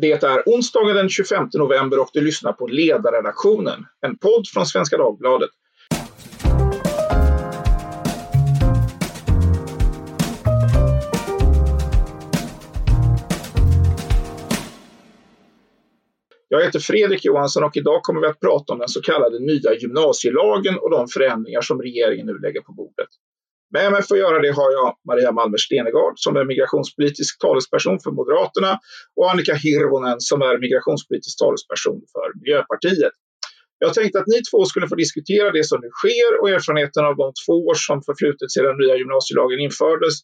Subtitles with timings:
[0.00, 4.96] Det är onsdagen den 25 november och du lyssnar på Ledarredaktionen, en podd från Svenska
[4.96, 5.50] Dagbladet.
[16.48, 19.74] Jag heter Fredrik Johansson och idag kommer vi att prata om den så kallade nya
[19.74, 23.08] gymnasielagen och de förändringar som regeringen nu lägger på bordet.
[23.76, 27.98] Med mig för att göra det har jag Maria Malmer Stenegard som är migrationspolitisk talesperson
[28.04, 28.72] för Moderaterna
[29.16, 33.14] och Annika Hirvonen som är migrationspolitisk talesperson för Miljöpartiet.
[33.84, 37.14] Jag tänkte att ni två skulle få diskutera det som nu sker och erfarenheten av
[37.22, 40.14] de två år som förflutit sedan den nya gymnasielagen infördes.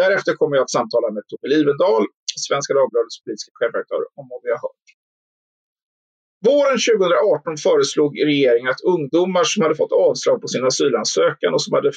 [0.00, 2.04] Därefter kommer jag att samtala med Tove Livendal,
[2.46, 4.99] Svenska Dagbladets politiska chefredaktör, om vad vi har hört.
[6.46, 11.72] Våren 2018 föreslog regeringen att ungdomar som hade fått avslag på sin asylansökan och som
[11.78, 11.90] hade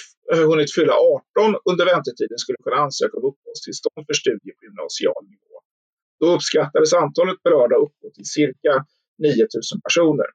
[0.49, 5.55] hunnit fylla 18 under väntetiden skulle kunna ansöka om uppehållstillstånd för studier på gymnasial nivå.
[6.19, 8.73] Då uppskattades antalet berörda uppgå till cirka
[9.17, 10.29] 9000 personer.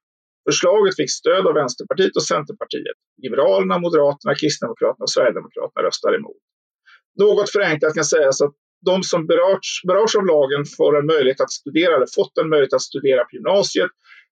[0.48, 2.98] Förslaget fick stöd av Vänsterpartiet och Centerpartiet.
[3.22, 6.42] Liberalerna, Moderaterna, Kristdemokraterna och Sverigedemokraterna röstade emot.
[7.22, 8.54] Något förenklat kan sägas att
[8.90, 12.78] de som berörs, berörs av lagen får en möjlighet att studera, eller fått en möjlighet
[12.78, 13.92] att studera på gymnasiet,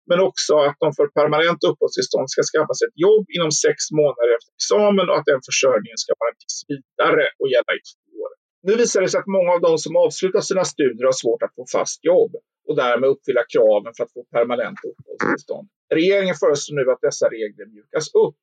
[0.10, 4.30] men också att de för permanent uppehållstillstånd ska skaffa sig ett jobb inom sex månader
[4.36, 8.32] efter examen och att den försörjningen ska vara tills vidare och gälla i två år.
[8.68, 11.56] Nu visar det sig att många av de som avslutar sina studier har svårt att
[11.58, 12.32] få fast jobb
[12.68, 15.68] och därmed uppfylla kraven för att få permanent uppehållstillstånd.
[16.00, 18.38] Regeringen föreslår nu att dessa regler mjukas upp.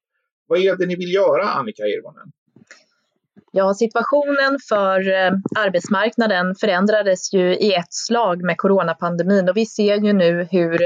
[0.48, 2.28] Vad är det ni vill göra, Annika Hirvonen?
[3.52, 9.96] Ja, situationen för eh, arbetsmarknaden förändrades ju i ett slag med coronapandemin och vi ser
[9.96, 10.78] ju nu hur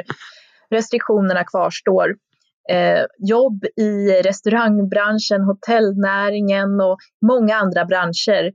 [0.71, 2.15] restriktionerna kvarstår.
[2.71, 8.53] Eh, jobb i restaurangbranschen, hotellnäringen och många andra branscher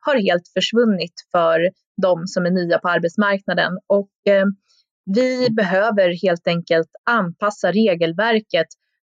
[0.00, 1.70] har helt försvunnit för
[2.02, 4.46] de som är nya på arbetsmarknaden och eh,
[5.14, 8.66] vi behöver helt enkelt anpassa regelverket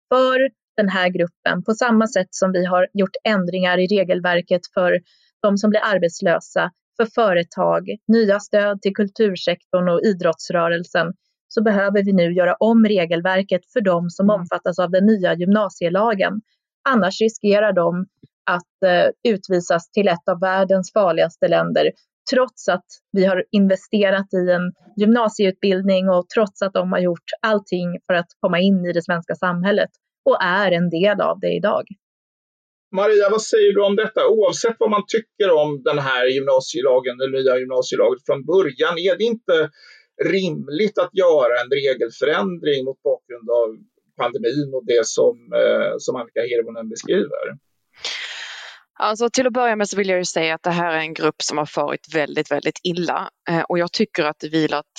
[0.09, 5.01] för den här gruppen på samma sätt som vi har gjort ändringar i regelverket för
[5.41, 11.13] de som blir arbetslösa, för företag, nya stöd till kultursektorn och idrottsrörelsen
[11.47, 14.39] så behöver vi nu göra om regelverket för de som mm.
[14.39, 16.41] omfattas av den nya gymnasielagen.
[16.89, 18.05] Annars riskerar de
[18.45, 21.91] att eh, utvisas till ett av världens farligaste länder
[22.33, 27.99] trots att vi har investerat i en gymnasieutbildning och trots att de har gjort allting
[28.07, 29.89] för att komma in i det svenska samhället
[30.25, 31.85] och är en del av det idag.
[32.95, 34.27] Maria, vad säger du om detta?
[34.27, 39.23] Oavsett vad man tycker om den här gymnasielagen, den nya gymnasielagen från början, är det
[39.23, 39.69] inte
[40.23, 43.67] rimligt att göra en regelförändring mot bakgrund av
[44.17, 47.45] pandemin och det som, eh, som Annika Hirvonen beskriver?
[48.99, 51.13] Alltså till att börja med så vill jag ju säga att det här är en
[51.13, 54.93] grupp som har farit väldigt, väldigt illa eh, och jag tycker att det vilat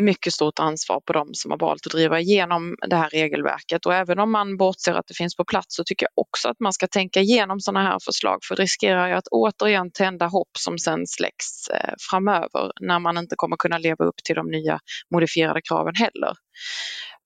[0.00, 3.94] mycket stort ansvar på dem som har valt att driva igenom det här regelverket och
[3.94, 6.72] även om man bortser att det finns på plats så tycker jag också att man
[6.72, 10.78] ska tänka igenom sådana här förslag för det riskerar ju att återigen tända hopp som
[10.78, 14.78] sen släcks eh, framöver när man inte kommer kunna leva upp till de nya
[15.14, 16.34] modifierade kraven heller.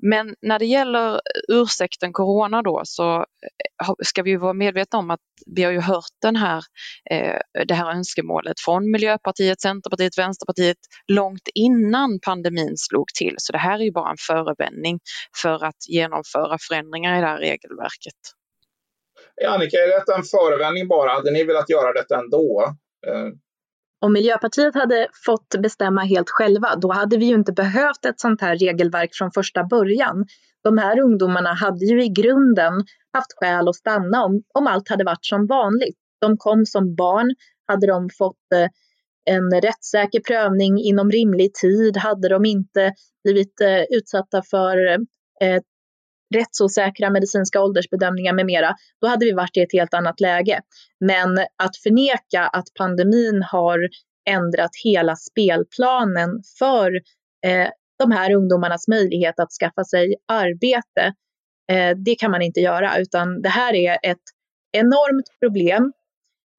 [0.03, 5.21] Men när det gäller ursäkten corona då så eh, ska vi vara medvetna om att
[5.47, 6.63] vi har ju hört den här,
[7.11, 7.39] eh,
[7.69, 10.77] det här önskemålet från Miljöpartiet, Centerpartiet, Vänsterpartiet
[11.13, 13.35] långt innan pandemin slog till.
[13.39, 15.01] Så det här är ju bara en förevändning
[15.43, 18.21] för att genomföra förändringar i det här regelverket.
[19.47, 21.11] Annika, är detta en förevändning bara?
[21.11, 22.75] Hade ni velat göra detta ändå?
[23.07, 23.29] Eh,
[24.05, 28.41] om Miljöpartiet hade fått bestämma helt själva, då hade vi ju inte behövt ett sånt
[28.41, 30.27] här regelverk från första början.
[30.65, 32.73] De här ungdomarna hade ju i grunden
[33.13, 35.99] haft skäl att stanna om, om allt hade varit som vanligt.
[36.21, 37.35] De kom som barn,
[37.67, 38.69] hade de fått eh,
[39.35, 42.93] en rättssäker prövning inom rimlig tid, hade de inte
[43.25, 44.87] blivit eh, utsatta för
[45.41, 45.61] eh,
[46.35, 50.61] rättsosäkra medicinska åldersbedömningar med mera, då hade vi varit i ett helt annat läge.
[51.01, 53.89] Men att förneka att pandemin har
[54.31, 56.93] ändrat hela spelplanen för
[57.47, 57.69] eh,
[57.99, 61.15] de här ungdomarnas möjlighet att skaffa sig arbete,
[61.73, 64.23] eh, det kan man inte göra, utan det här är ett
[64.73, 65.93] enormt problem.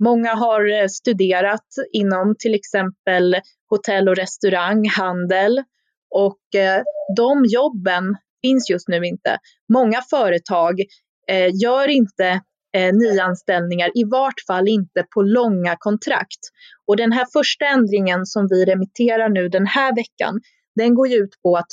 [0.03, 3.35] Många har eh, studerat inom till exempel
[3.69, 5.63] hotell och restaurang, handel
[6.09, 6.83] och eh,
[7.15, 8.15] de jobben
[8.45, 9.37] finns just nu inte.
[9.73, 10.79] Många företag
[11.27, 12.41] eh, gör inte
[12.77, 16.39] eh, nyanställningar, i vart fall inte på långa kontrakt.
[16.87, 20.41] Och den här första ändringen som vi remitterar nu den här veckan,
[20.75, 21.71] den går ju ut på att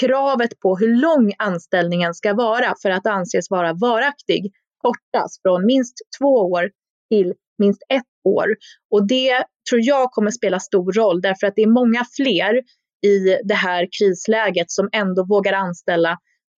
[0.00, 5.94] kravet på hur lång anställningen ska vara för att anses vara varaktig kortas från minst
[6.18, 6.70] två år
[7.10, 8.46] till minst ett år.
[8.90, 12.62] Och det tror jag kommer spela stor roll därför att det är många fler
[13.02, 16.10] i det här krisläget som ändå vågar anställa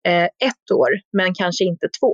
[0.08, 2.14] eh, ett år, men kanske inte två.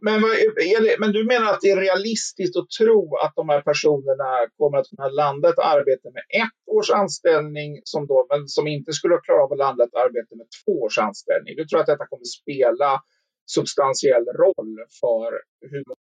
[0.00, 4.30] Men, det, men, du menar att det är realistiskt att tro att de här personerna
[4.58, 8.92] kommer att kunna landa ett arbete med ett års anställning som då, men som inte
[8.92, 11.56] skulle klara av att landa ett arbete med två års anställning?
[11.56, 13.00] Du tror att detta kommer spela
[13.46, 15.30] substantiell roll för
[15.70, 15.96] hur många?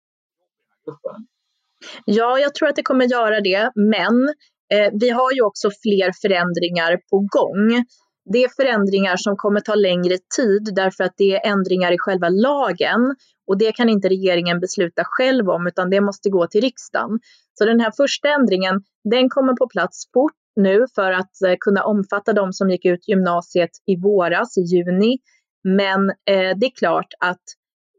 [2.05, 4.34] Ja, jag tror att det kommer göra det, men
[4.75, 7.85] Eh, vi har ju också fler förändringar på gång.
[8.32, 12.29] Det är förändringar som kommer ta längre tid därför att det är ändringar i själva
[12.29, 13.15] lagen
[13.47, 17.19] och det kan inte regeringen besluta själv om utan det måste gå till riksdagen.
[17.55, 21.82] Så den här första ändringen, den kommer på plats fort nu för att eh, kunna
[21.85, 25.19] omfatta de som gick ut gymnasiet i våras, i juni.
[25.65, 27.43] Men eh, det är klart att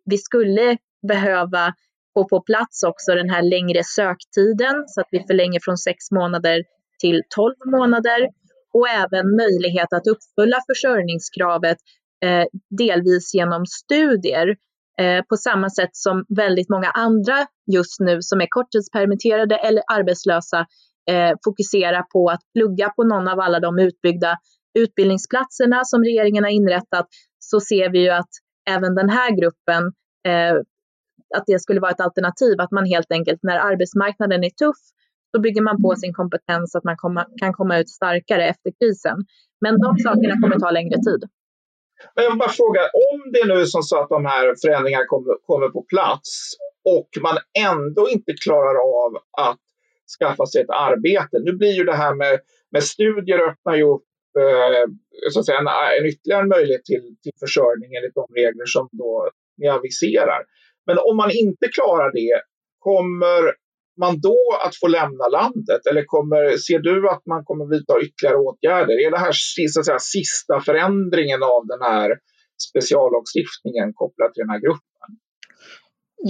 [0.05, 0.77] vi skulle
[1.07, 1.73] behöva
[2.13, 6.63] få på plats också den här längre söktiden så att vi förlänger från sex månader
[6.99, 8.29] till tolv månader.
[8.73, 11.77] Och även möjlighet att uppfylla försörjningskravet
[12.25, 12.45] eh,
[12.77, 14.47] delvis genom studier
[15.01, 20.65] eh, på samma sätt som väldigt många andra just nu som är korttidspermitterade eller arbetslösa
[21.09, 24.37] eh, fokuserar på att plugga på någon av alla de utbyggda
[24.79, 27.07] utbildningsplatserna som regeringen har inrättat.
[27.39, 28.29] Så ser vi ju att
[28.69, 29.83] även den här gruppen
[30.27, 30.61] eh,
[31.35, 34.81] att det skulle vara ett alternativ, att man helt enkelt när arbetsmarknaden är tuff
[35.33, 35.99] då bygger man på mm.
[36.03, 39.17] sin kompetens så att man komma, kan komma ut starkare efter krisen.
[39.61, 41.21] Men de sakerna kommer ta längre tid.
[42.15, 42.81] Men jag vill bara fråga,
[43.11, 46.29] om det nu är som så att de här förändringarna kommer, kommer på plats
[46.95, 47.37] och man
[47.71, 49.11] ändå inte klarar av
[49.47, 49.63] att
[50.19, 51.39] skaffa sig ett arbete.
[51.45, 52.39] Nu blir ju det här med,
[52.71, 54.07] med studier öppnar ju upp
[54.43, 54.85] eh,
[55.31, 55.67] så att säga, en,
[55.99, 60.41] en ytterligare möjlighet till, till försörjning enligt de regler som då ni aviserar.
[60.89, 62.35] Men om man inte klarar det,
[62.87, 63.41] kommer
[64.03, 65.81] man då att få lämna landet?
[65.89, 68.95] Eller kommer, ser du att man kommer vidta ytterligare åtgärder?
[69.05, 69.33] Är det här
[69.73, 72.09] så att säga, sista förändringen av den här
[72.67, 75.09] speciallagstiftningen kopplat till den här gruppen?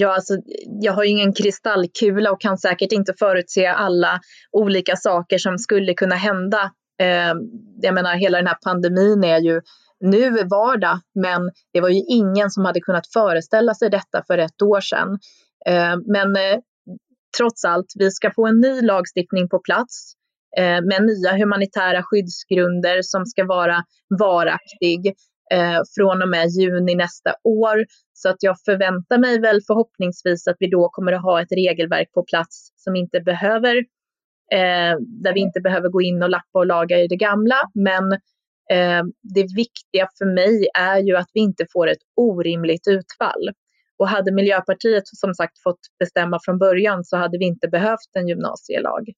[0.02, 0.34] Ja, alltså,
[0.82, 4.20] jag har ju ingen kristallkula och kan säkert inte förutse alla
[4.52, 6.72] olika saker som skulle kunna hända.
[7.02, 7.34] Eh,
[7.82, 9.62] jag menar, hela den här pandemin är ju
[10.00, 14.62] nu vardag, men det var ju ingen som hade kunnat föreställa sig detta för ett
[14.62, 15.20] år sedan.
[15.66, 16.60] Eh, men eh,
[17.38, 20.14] trots allt, vi ska få en ny lagstiftning på plats
[20.58, 23.84] eh, med nya humanitära skyddsgrunder som ska vara
[24.20, 25.16] varaktig
[25.98, 27.86] från och med juni nästa år.
[28.14, 32.14] Så att jag förväntar mig väl förhoppningsvis att vi då kommer att ha ett regelverk
[32.14, 33.76] på plats som inte behöver,
[34.54, 37.56] eh, där vi inte behöver gå in och lappa och laga i det gamla.
[37.74, 38.04] Men
[39.22, 43.50] det viktiga för mig är ju att vi inte får ett orimligt utfall.
[43.98, 48.28] Och hade Miljöpartiet som sagt fått bestämma från början så hade vi inte behövt en
[48.28, 49.10] gymnasielag.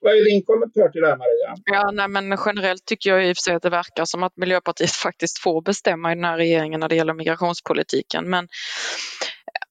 [0.00, 1.54] Vad är din kommentar till det här Maria?
[1.64, 4.36] Ja, nej, men generellt tycker jag i och för sig att det verkar som att
[4.36, 8.30] Miljöpartiet faktiskt får bestämma i den här regeringen när det gäller migrationspolitiken.
[8.30, 8.48] Men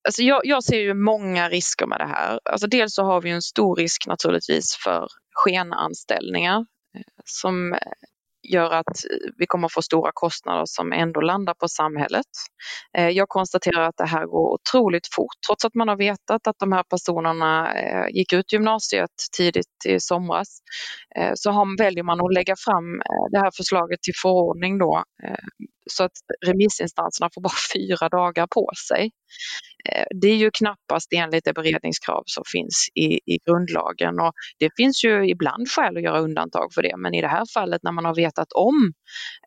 [0.07, 2.39] alltså jag, jag ser ju många risker med det här.
[2.45, 6.57] Alltså dels så har vi en stor risk naturligtvis för skenanställningar
[6.95, 7.75] eh, som
[8.53, 8.97] gör att
[9.38, 12.25] vi kommer få stora kostnader som ändå landar på samhället.
[12.97, 16.59] Eh, jag konstaterar att det här går otroligt fort trots att man har vetat att
[16.59, 20.59] de här personerna eh, gick ut gymnasiet tidigt i somras.
[21.15, 23.01] Eh, så väljer man att lägga fram
[23.31, 25.03] det här förslaget till förordning då
[25.89, 26.11] så att
[26.45, 29.11] remissinstanserna får bara fyra dagar på sig.
[29.89, 34.69] Eh, det är ju knappast enligt det beredningskrav som finns i, i grundlagen och det
[34.77, 37.91] finns ju ibland skäl att göra undantag för det men i det här fallet när
[37.91, 38.94] man har vetat om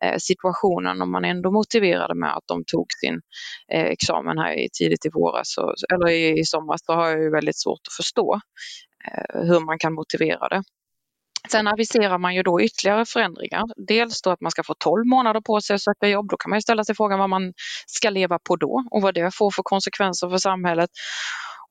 [0.01, 3.21] eh, situationen och man ändå motiverade med att de tog sin
[3.73, 5.55] eh, examen här tidigt i våras
[5.93, 8.39] eller i somras så har jag ju väldigt svårt att förstå
[9.33, 10.63] hur man kan motivera det.
[11.49, 13.63] Sen aviserar man ju då ytterligare förändringar.
[13.87, 16.29] Dels då att man ska få 12 månader på sig att söka jobb.
[16.29, 17.53] Då kan man ju ställa sig frågan vad man
[17.87, 20.89] ska leva på då och vad det får för konsekvenser för samhället.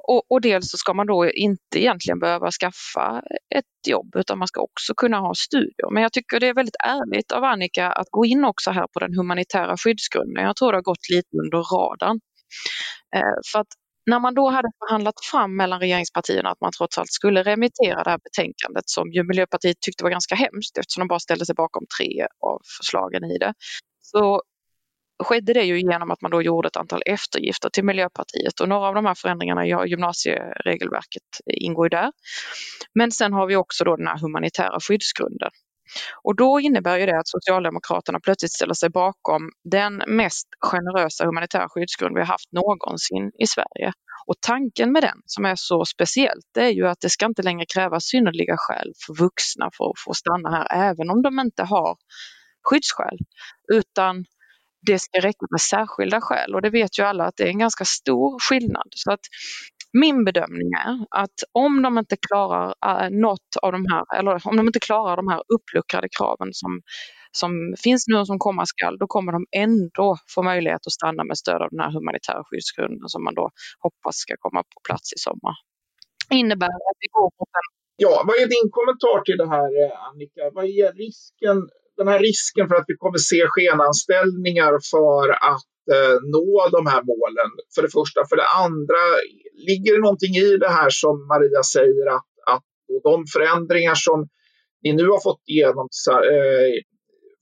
[0.09, 3.23] Och, och dels så ska man då inte egentligen behöva skaffa
[3.55, 5.91] ett jobb utan man ska också kunna ha studier.
[5.93, 9.01] Men jag tycker det är väldigt ärligt av Annika att gå in också här på
[9.01, 10.45] den humanitära skyddsgrunden.
[10.45, 12.21] Jag tror det har gått lite under radarn.
[13.17, 13.73] Eh, för att
[14.07, 18.11] när man då hade förhandlat fram mellan regeringspartierna att man trots allt skulle remittera det
[18.11, 21.85] här betänkandet som ju Miljöpartiet tyckte var ganska hemskt eftersom de bara ställde sig bakom
[21.99, 23.55] tre av förslagen i det.
[24.03, 24.43] Så
[25.23, 28.89] skedde det ju genom att man då gjorde ett antal eftergifter till Miljöpartiet och några
[28.89, 32.13] av de här förändringarna i gymnasieregelverket ingår ju där.
[32.95, 35.51] Men sen har vi också då den här humanitära skyddsgrunden.
[36.23, 41.69] Och då innebär ju det att Socialdemokraterna plötsligt ställer sig bakom den mest generösa humanitära
[41.69, 43.93] skyddsgrund vi har haft någonsin i Sverige.
[44.27, 47.43] Och tanken med den, som är så speciellt, det är ju att det ska inte
[47.43, 51.63] längre krävas synnerliga skäl för vuxna för att få stanna här, även om de inte
[51.63, 51.97] har
[52.63, 53.19] skyddsskäl.
[53.73, 54.25] Utan
[54.87, 57.59] det ska räcka med särskilda skäl och det vet ju alla att det är en
[57.59, 58.89] ganska stor skillnad.
[58.91, 59.21] Så att
[59.93, 64.57] min bedömning är att om de inte klarar eh, något av de här, eller om
[64.57, 66.81] de inte klarar de här uppluckrade kraven som,
[67.33, 67.51] som
[67.85, 71.39] finns nu och som komma skall, då kommer de ändå få möjlighet att stanna med
[71.39, 73.51] stöd av den här humanitära skyddsgrunden som man då
[73.85, 75.55] hoppas ska komma på plats i sommar.
[76.31, 79.93] Innebär att vi går mot en Ja, vad är din kommentar till det här eh,
[80.07, 80.43] Annika?
[80.57, 81.57] Vad är risken,
[81.97, 87.03] den här risken för att vi kommer se skenanställningar för att eh, nå de här
[87.13, 87.51] målen?
[87.75, 88.21] För det första.
[88.29, 89.03] För det andra,
[89.69, 92.67] ligger det någonting i det här som Maria säger att, att
[93.03, 94.29] de förändringar som
[94.83, 95.89] ni nu har fått igenom
[96.35, 96.75] eh,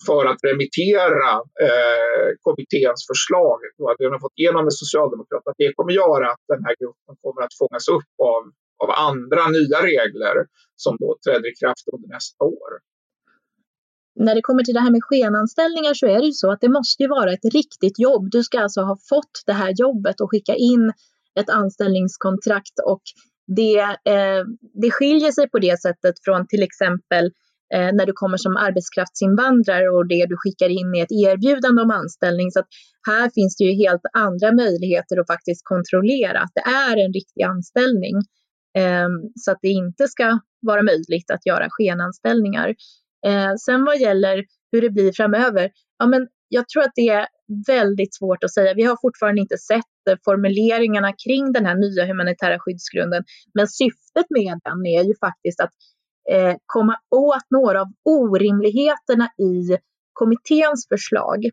[0.07, 1.31] för att remittera
[1.67, 6.26] eh, kommitténs förslag, då att vi har fått igenom med Socialdemokraterna, att det kommer göra
[6.33, 8.43] att den här gruppen kommer att fångas upp av,
[8.85, 10.37] av andra nya regler
[10.85, 12.71] som då träder i kraft under nästa år.
[14.27, 16.69] När det kommer till det här med skenanställningar så är det ju så att det
[16.69, 18.31] måste ju vara ett riktigt jobb.
[18.31, 20.93] Du ska alltså ha fått det här jobbet och skicka in
[21.41, 23.03] ett anställningskontrakt och
[23.57, 23.79] det,
[24.15, 24.43] eh,
[24.83, 27.25] det skiljer sig på det sättet från till exempel
[27.75, 31.91] eh, när du kommer som arbetskraftsinvandrare och det du skickar in är ett erbjudande om
[31.91, 32.51] anställning.
[32.51, 32.69] Så att
[33.09, 37.43] här finns det ju helt andra möjligheter att faktiskt kontrollera att det är en riktig
[37.43, 38.17] anställning.
[38.81, 42.75] Eh, så att det inte ska vara möjligt att göra skenanställningar.
[43.27, 47.27] Eh, sen vad gäller hur det blir framöver, ja men jag tror att det är
[47.67, 48.75] väldigt svårt att säga.
[48.75, 53.25] Vi har fortfarande inte sett eh, formuleringarna kring den här nya humanitära skyddsgrunden.
[53.55, 55.71] Men syftet med den är ju faktiskt att
[56.31, 59.79] eh, komma åt några av orimligheterna i
[60.13, 61.45] kommitténs förslag.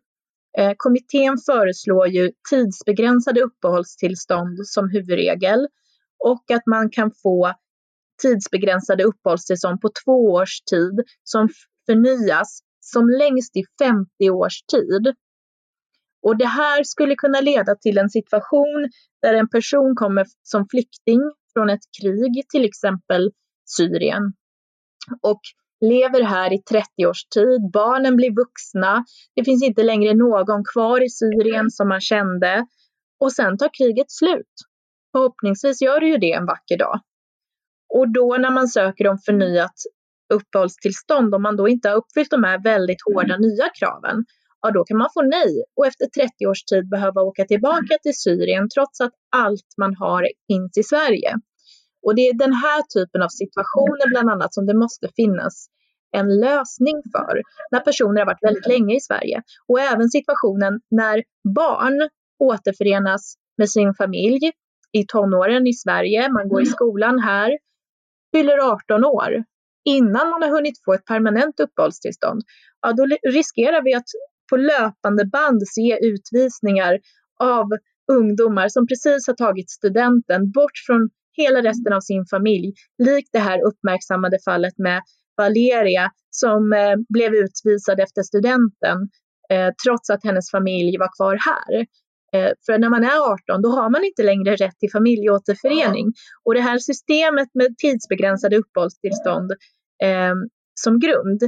[0.58, 5.68] Eh, kommittén föreslår ju tidsbegränsade uppehållstillstånd som huvudregel
[6.24, 7.54] och att man kan få
[8.22, 11.50] tidsbegränsade uppehållstillstånd på två års tid som
[11.86, 15.16] förnyas som längst i 50 års tid.
[16.22, 18.90] Och det här skulle kunna leda till en situation
[19.22, 21.22] där en person kommer som flykting
[21.54, 23.32] från ett krig, till exempel
[23.78, 24.34] Syrien,
[25.22, 25.42] och
[25.82, 27.72] lever här i 30 års tid.
[27.74, 29.06] Barnen blir vuxna.
[29.36, 32.68] Det finns inte längre någon kvar i Syrien som man kände.
[33.20, 34.54] Och sen tar kriget slut.
[35.12, 37.00] Förhoppningsvis gör det ju det en vacker dag.
[37.94, 39.75] Och då när man söker om förnyat
[40.34, 44.25] uppehållstillstånd, om man då inte har uppfyllt de här väldigt hårda nya kraven,
[44.62, 48.15] ja då kan man få nej och efter 30 års tid behöva åka tillbaka till
[48.15, 51.36] Syrien trots att allt man har finns i Sverige.
[52.06, 55.68] Och det är den här typen av situationer bland annat som det måste finnas
[56.12, 59.42] en lösning för när personer har varit väldigt länge i Sverige.
[59.68, 61.24] Och även situationen när
[61.56, 64.51] barn återförenas med sin familj
[64.92, 67.58] i tonåren i Sverige, man går i skolan här,
[68.36, 69.44] fyller 18 år
[69.86, 72.42] innan man har hunnit få ett permanent uppehållstillstånd,
[72.82, 74.10] ja, då riskerar vi att
[74.50, 77.00] på löpande band se utvisningar
[77.39, 77.65] av
[78.12, 82.74] ungdomar som precis har tagit studenten bort från hela resten av sin familj.
[83.04, 85.01] Likt det här uppmärksammade fallet med
[85.38, 88.98] Valeria som eh, blev utvisad efter studenten
[89.50, 91.86] eh, trots att hennes familj var kvar här.
[92.36, 96.13] Eh, för när man är 18 då har man inte längre rätt till familjeåterförening.
[96.44, 99.51] Och det här systemet med tidsbegränsade uppehållstillstånd
[100.04, 100.36] eh,
[100.80, 101.44] som grund,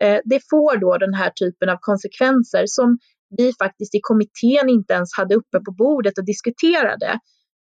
[0.00, 2.98] eh, det får då den här typen av konsekvenser som
[3.36, 7.20] vi faktiskt i kommittén inte ens hade uppe på bordet och diskuterade.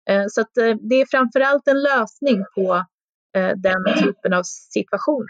[0.09, 2.85] Eh, så eh, det är framförallt en lösning på
[3.37, 5.27] eh, den typen av situation.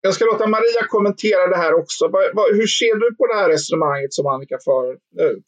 [0.00, 2.04] Jag ska låta Maria kommentera det här också.
[2.52, 5.42] Hur ser du på det här resonemanget som Annika för nu?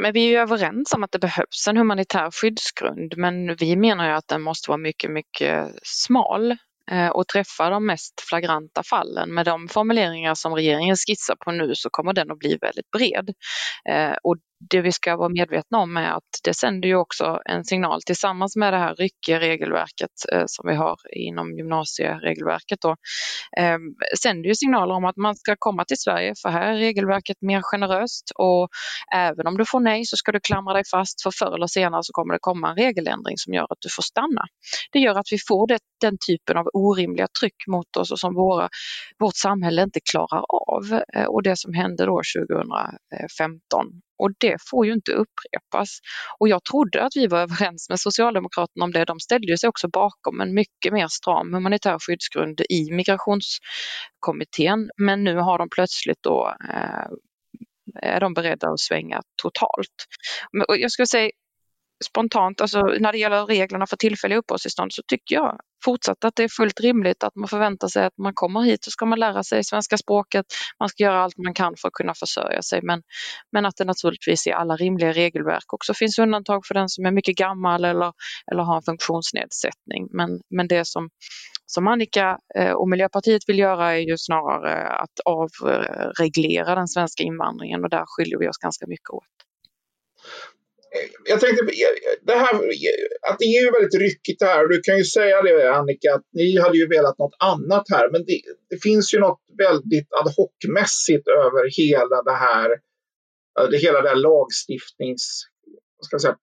[0.00, 4.08] Men vi är ju överens om att det behövs en humanitär skyddsgrund men vi menar
[4.08, 6.56] ju att den måste vara mycket, mycket smal.
[6.90, 9.34] Eh, och träffa de mest flagranta fallen.
[9.34, 13.30] Med de formuleringar som regeringen skissar på nu så kommer den att bli väldigt bred.
[13.88, 14.36] Eh, och
[14.70, 18.56] det vi ska vara medvetna om är att det sänder ju också en signal tillsammans
[18.56, 22.96] med det här ryckiga regelverket eh, som vi har inom gymnasieregelverket då,
[23.56, 23.80] ehm,
[24.18, 27.62] sänder ju signaler om att man ska komma till Sverige för här är regelverket mer
[27.62, 28.68] generöst och
[29.14, 32.02] även om du får nej så ska du klamra dig fast för förr eller senare
[32.02, 34.44] så kommer det komma en regeländring som gör att du får stanna.
[34.92, 38.34] Det gör att vi får det, den typen av orimliga tryck mot oss och som
[38.34, 38.68] våra,
[39.18, 41.00] vårt samhälle inte klarar av.
[41.14, 43.86] Eh, och det som hände då 2015
[44.18, 45.98] och det får ju inte upprepas.
[46.38, 49.04] Och jag trodde att vi var överens med Socialdemokraterna om det.
[49.04, 54.90] De ställde sig också bakom en mycket mer stram humanitär skyddsgrund i migrationskommittén.
[54.96, 57.06] Men nu har de plötsligt då eh,
[58.02, 60.06] är de beredda att svänga totalt.
[60.68, 61.30] Jag skulle säga
[62.04, 66.44] spontant, alltså när det gäller reglerna för tillfälliga uppehållstillstånd så tycker jag fortsatt att det
[66.44, 69.42] är fullt rimligt att man förväntar sig att man kommer hit så ska man lära
[69.42, 70.46] sig svenska språket,
[70.80, 72.80] man ska göra allt man kan för att kunna försörja sig.
[72.82, 73.02] Men,
[73.52, 77.10] men att det naturligtvis i alla rimliga regelverk också finns undantag för den som är
[77.10, 78.12] mycket gammal eller,
[78.52, 80.08] eller har en funktionsnedsättning.
[80.10, 81.08] Men, men det som,
[81.66, 87.84] som Annika eh, och Miljöpartiet vill göra är ju snarare att avreglera den svenska invandringen
[87.84, 89.24] och där skiljer vi oss ganska mycket åt
[91.24, 91.64] jag tänkte,
[92.22, 92.54] det här,
[93.30, 94.62] att det är ju väldigt ryckigt det här.
[94.64, 98.10] Och du kan ju säga det Annika, att ni hade ju velat något annat här.
[98.10, 102.68] Men det, det finns ju något väldigt ad hoc-mässigt över hela det här,
[103.70, 105.42] det, hela det här lagstiftnings,
[106.02, 106.36] ska säga,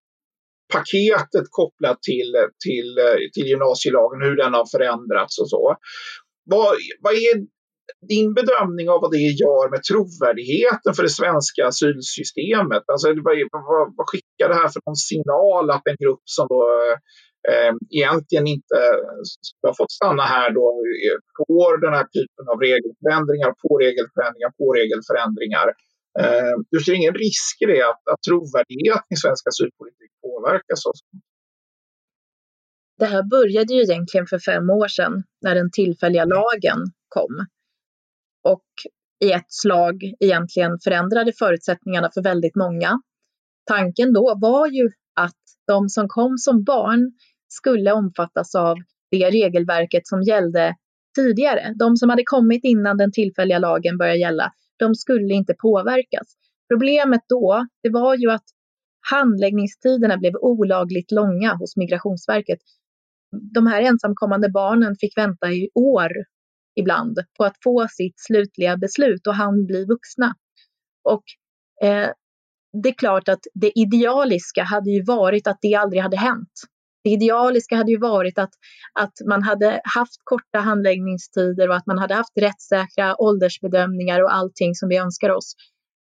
[0.73, 2.99] paketet kopplat till, till,
[3.33, 5.75] till gymnasielagen, hur den har förändrats och så.
[6.45, 7.35] Vad, vad är
[8.07, 12.83] din bedömning av vad det gör med trovärdigheten för det svenska asylsystemet?
[12.91, 16.61] Alltså, vad, vad, vad skickar det här för någon signal att en grupp som då
[17.51, 18.79] eh, egentligen inte
[19.47, 20.65] skulle ha fått stanna här då
[21.05, 25.67] eh, får den här typen av regelförändringar på regelförändringar på regelförändringar.
[26.21, 30.81] Eh, du ser ingen risk i det att, att trovärdigheten i svensk asylpolitik påverkas?
[30.89, 31.05] Också?
[32.99, 36.79] Det här började ju egentligen för fem år sedan när den tillfälliga lagen
[37.15, 37.33] kom
[38.43, 38.63] och
[39.25, 43.01] i ett slag egentligen förändrade förutsättningarna för väldigt många.
[43.65, 47.11] Tanken då var ju att de som kom som barn
[47.47, 48.77] skulle omfattas av
[49.11, 50.75] det regelverket som gällde
[51.15, 51.73] tidigare.
[51.79, 56.27] De som hade kommit innan den tillfälliga lagen började gälla, de skulle inte påverkas.
[56.69, 58.45] Problemet då, det var ju att
[59.11, 62.59] handläggningstiderna blev olagligt långa hos Migrationsverket.
[63.53, 66.11] De här ensamkommande barnen fick vänta i år
[66.75, 70.35] ibland på att få sitt slutliga beslut och han bli vuxna.
[71.03, 71.23] Och
[71.87, 72.09] eh,
[72.83, 76.53] det är klart att det idealiska hade ju varit att det aldrig hade hänt.
[77.03, 78.53] Det idealiska hade ju varit att,
[78.99, 84.75] att man hade haft korta handläggningstider och att man hade haft rättssäkra åldersbedömningar och allting
[84.75, 85.53] som vi önskar oss.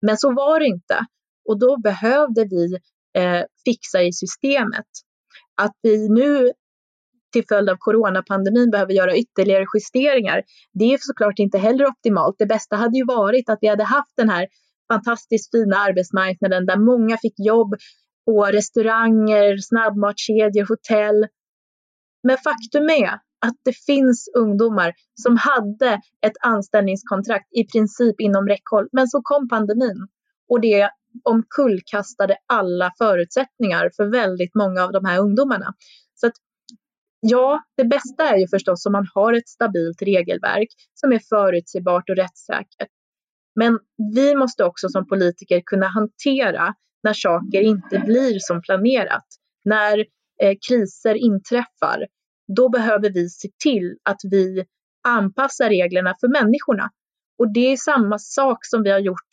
[0.02, 1.06] Men så var det inte.
[1.50, 2.78] Och då behövde vi
[3.18, 4.88] eh, fixa i systemet.
[5.62, 6.52] Att vi nu
[7.34, 10.44] till följd av coronapandemin behöver göra ytterligare justeringar.
[10.74, 12.36] Det är såklart inte heller optimalt.
[12.40, 14.48] Det bästa hade ju varit att vi hade haft den här
[14.92, 17.76] fantastiskt fina arbetsmarknaden där många fick jobb
[18.26, 21.28] på restauranger, snabbmatskedjor, hotell.
[22.24, 23.10] Men faktum är
[23.46, 28.88] att det finns ungdomar som hade ett anställningskontrakt i princip inom räckhåll.
[28.92, 30.08] Men så kom pandemin
[30.50, 30.90] och det
[31.24, 35.74] omkullkastade alla förutsättningar för väldigt många av de här ungdomarna.
[37.26, 42.10] Ja, det bästa är ju förstås om man har ett stabilt regelverk som är förutsägbart
[42.10, 42.90] och rättssäkert.
[43.56, 43.80] Men
[44.16, 49.26] vi måste också som politiker kunna hantera när saker inte blir som planerat.
[49.66, 50.00] När
[50.42, 52.08] eh, kriser inträffar,
[52.56, 54.66] då behöver vi se till att vi
[55.08, 56.90] anpassar reglerna för människorna.
[57.40, 59.30] Och det är samma sak som vi har gjort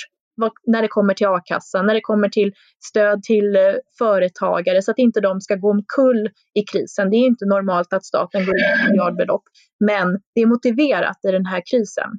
[0.66, 2.52] när det kommer till a-kassan, när det kommer till
[2.84, 3.62] stöd till eh,
[3.98, 7.10] företagare så att inte de ska gå omkull i krisen.
[7.10, 9.42] Det är inte normalt att staten går in med miljardbelopp,
[9.84, 12.10] men det är motiverat i den här krisen.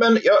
[0.00, 0.38] Men jag,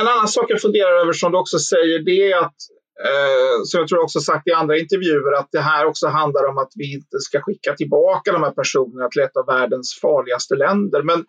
[0.00, 2.56] en annan sak jag funderar över som du också säger, det är att
[3.04, 6.58] eh, som jag tror också sagt i andra intervjuer, att det här också handlar om
[6.58, 11.02] att vi inte ska skicka tillbaka de här personerna till ett av världens farligaste länder.
[11.02, 11.24] Men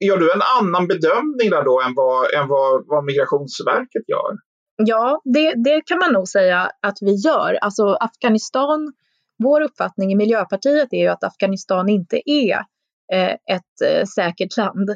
[0.00, 4.36] gör du en annan bedömning där då än vad, än vad, vad Migrationsverket gör?
[4.76, 7.58] Ja, det, det kan man nog säga att vi gör.
[7.60, 8.92] Alltså Afghanistan,
[9.42, 12.56] vår uppfattning i Miljöpartiet är ju att Afghanistan inte är
[13.12, 14.90] eh, ett eh, säkert land.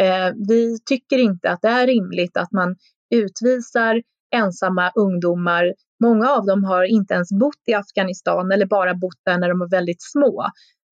[0.00, 2.76] Eh, vi tycker inte att det är rimligt att man
[3.14, 4.02] utvisar
[4.34, 5.74] ensamma ungdomar.
[6.02, 9.58] Många av dem har inte ens bott i Afghanistan eller bara bott där när de
[9.58, 10.46] var väldigt små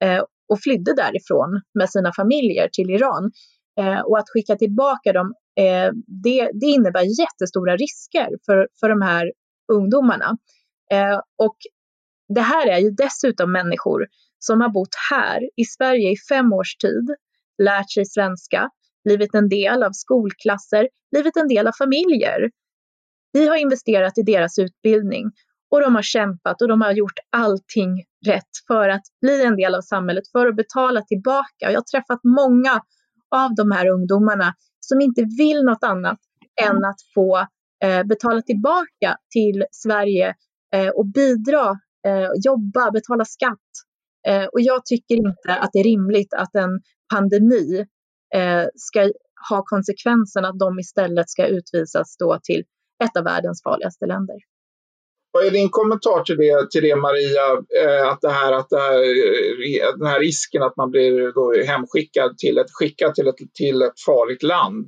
[0.05, 3.31] eh, och flydde därifrån med sina familjer till Iran.
[3.79, 5.91] Eh, och att skicka tillbaka dem, eh,
[6.25, 9.33] det, det, innebär jättestora risker för, för de här
[9.73, 10.39] ungdomarna.
[10.91, 11.57] Eh, och
[12.35, 14.07] det här är ju dessutom människor
[14.39, 17.15] som har bott här i Sverige i fem års tid,
[17.63, 18.71] lärt sig svenska,
[19.05, 22.51] blivit en del av skolklasser, blivit en del av familjer.
[23.33, 25.25] Vi har investerat i deras utbildning
[25.71, 29.75] och de har kämpat och de har gjort allting rätt för att bli en del
[29.75, 31.73] av samhället, för att betala tillbaka.
[31.73, 32.83] Jag har träffat många
[33.31, 36.19] av de här ungdomarna som inte vill något annat
[36.63, 37.47] än att få
[37.85, 40.35] eh, betala tillbaka till Sverige
[40.75, 41.71] eh, och bidra,
[42.07, 43.69] eh, jobba, betala skatt.
[44.29, 46.81] Eh, och jag tycker inte att det är rimligt att en
[47.15, 47.87] pandemi
[48.35, 49.11] eh, ska
[49.51, 52.65] ha konsekvensen att de istället ska utvisas då till
[53.05, 54.37] ett av världens farligaste länder.
[55.33, 57.47] Vad är din kommentar till det, till det Maria,
[57.83, 61.73] eh, att, det här, att det här, eh, den här risken att man blir då
[61.73, 64.87] hemskickad till ett, skickad till ett, till ett farligt land?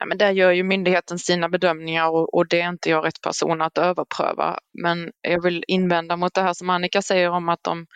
[0.00, 3.20] Nej, men där gör ju myndigheten sina bedömningar och, och, det är inte jag rätt
[3.22, 4.58] person att överpröva.
[4.82, 7.86] Men jag vill invända mot det här som Annika säger om att de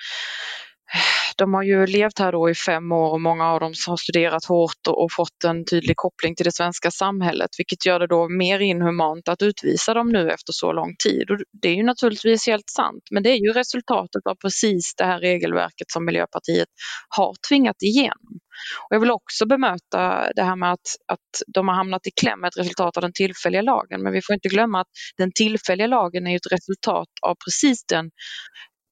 [1.37, 4.45] de har ju levt här då i fem år och många av dem har studerat
[4.45, 8.61] hårt och fått en tydlig koppling till det svenska samhället, vilket gör det då mer
[8.61, 11.31] inhumant att utvisa dem nu efter så lång tid.
[11.31, 15.05] Och det är ju naturligtvis helt sant, men det är ju resultatet av precis det
[15.05, 16.69] här regelverket som Miljöpartiet
[17.09, 18.41] har tvingat igenom.
[18.89, 22.45] Och jag vill också bemöta det här med att, att de har hamnat i kläm,
[22.45, 24.03] ett resultat av den tillfälliga lagen.
[24.03, 28.11] Men vi får inte glömma att den tillfälliga lagen är ett resultat av precis den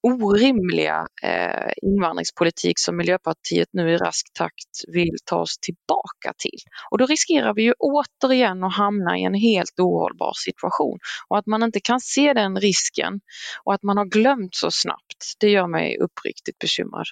[0.03, 6.59] orimliga eh, invandringspolitik som Miljöpartiet nu i rask takt vill ta oss tillbaka till.
[6.91, 10.99] Och då riskerar vi ju återigen att hamna i en helt ohållbar situation.
[11.29, 13.21] Och att man inte kan se den risken
[13.65, 17.07] och att man har glömt så snabbt, det gör mig uppriktigt bekymrad.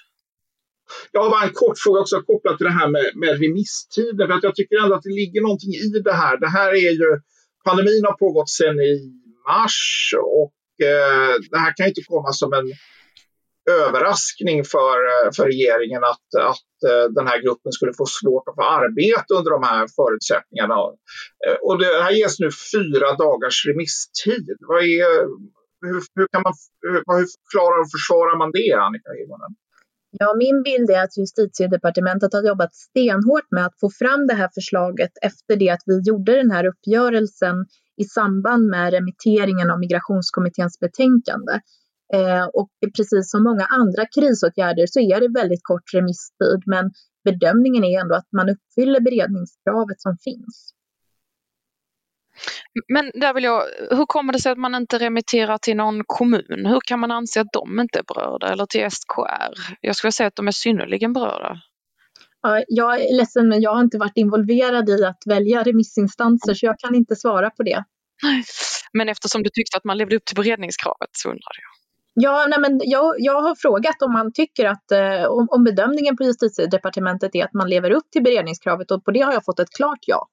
[1.11, 4.27] Jag har bara en kort fråga också kopplat till det här med, med remisstiden.
[4.27, 6.37] För att jag tycker ändå att det ligger någonting i det här.
[6.37, 7.09] Det här är ju,
[7.65, 8.93] pandemin har pågått sedan i
[9.47, 12.67] mars och Eh, det här kan ju inte komma som en
[13.85, 18.55] överraskning för, eh, för regeringen att, att eh, den här gruppen skulle få svårt att
[18.55, 20.77] få arbete under de här förutsättningarna.
[21.45, 24.45] Eh, och det här ges nu fyra dagars remisstid.
[24.69, 25.09] Vad är,
[25.87, 26.53] hur, hur, kan man,
[26.87, 29.53] hur, hur förklarar och försvarar man det, Annika Hirvonen?
[30.19, 34.49] Ja, min bild är att justitiedepartementet har jobbat stenhårt med att få fram det här
[34.53, 37.55] förslaget efter det att vi gjorde den här uppgörelsen
[37.97, 41.53] i samband med remitteringen av migrationskommitténs betänkande.
[42.13, 46.91] Eh, och precis som många andra krisåtgärder så är det väldigt kort remisstid, men
[47.23, 50.73] bedömningen är ändå att man uppfyller beredningskravet som finns.
[52.87, 56.65] Men där vill jag, hur kommer det sig att man inte remitterar till någon kommun?
[56.65, 59.77] Hur kan man anse att de inte är berörda eller till SKR?
[59.81, 61.61] Jag skulle säga att de är synnerligen berörda.
[62.47, 66.65] Ja, jag är ledsen men jag har inte varit involverad i att välja remissinstanser så
[66.65, 67.83] jag kan inte svara på det.
[68.93, 71.77] Men eftersom du tyckte att man levde upp till beredningskravet så undrar jag.
[72.23, 76.17] Ja, nej men jag, jag har frågat om man tycker att eh, om, om bedömningen
[76.17, 79.59] på justitiedepartementet är att man lever upp till beredningskravet och på det har jag fått
[79.59, 80.27] ett klart ja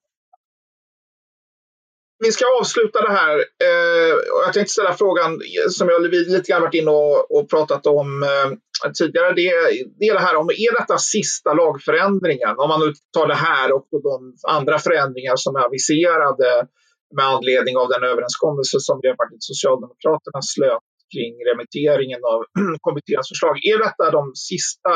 [2.19, 3.37] vi ska avsluta det här.
[3.37, 4.13] Eh,
[4.45, 8.91] jag tänkte ställa frågan som jag lite grann varit inne och, och pratat om eh,
[8.99, 9.33] tidigare.
[9.33, 9.51] Det,
[9.99, 12.55] det är det här om, är detta sista lagförändringen?
[12.57, 16.67] Om man nu tar det här och de andra förändringar som är aviserade
[17.15, 22.39] med anledning av den överenskommelse som Miljöpartiet Socialdemokraterna slöt kring remitteringen av
[22.85, 23.55] kommitténs förslag.
[23.71, 24.93] Är detta de sista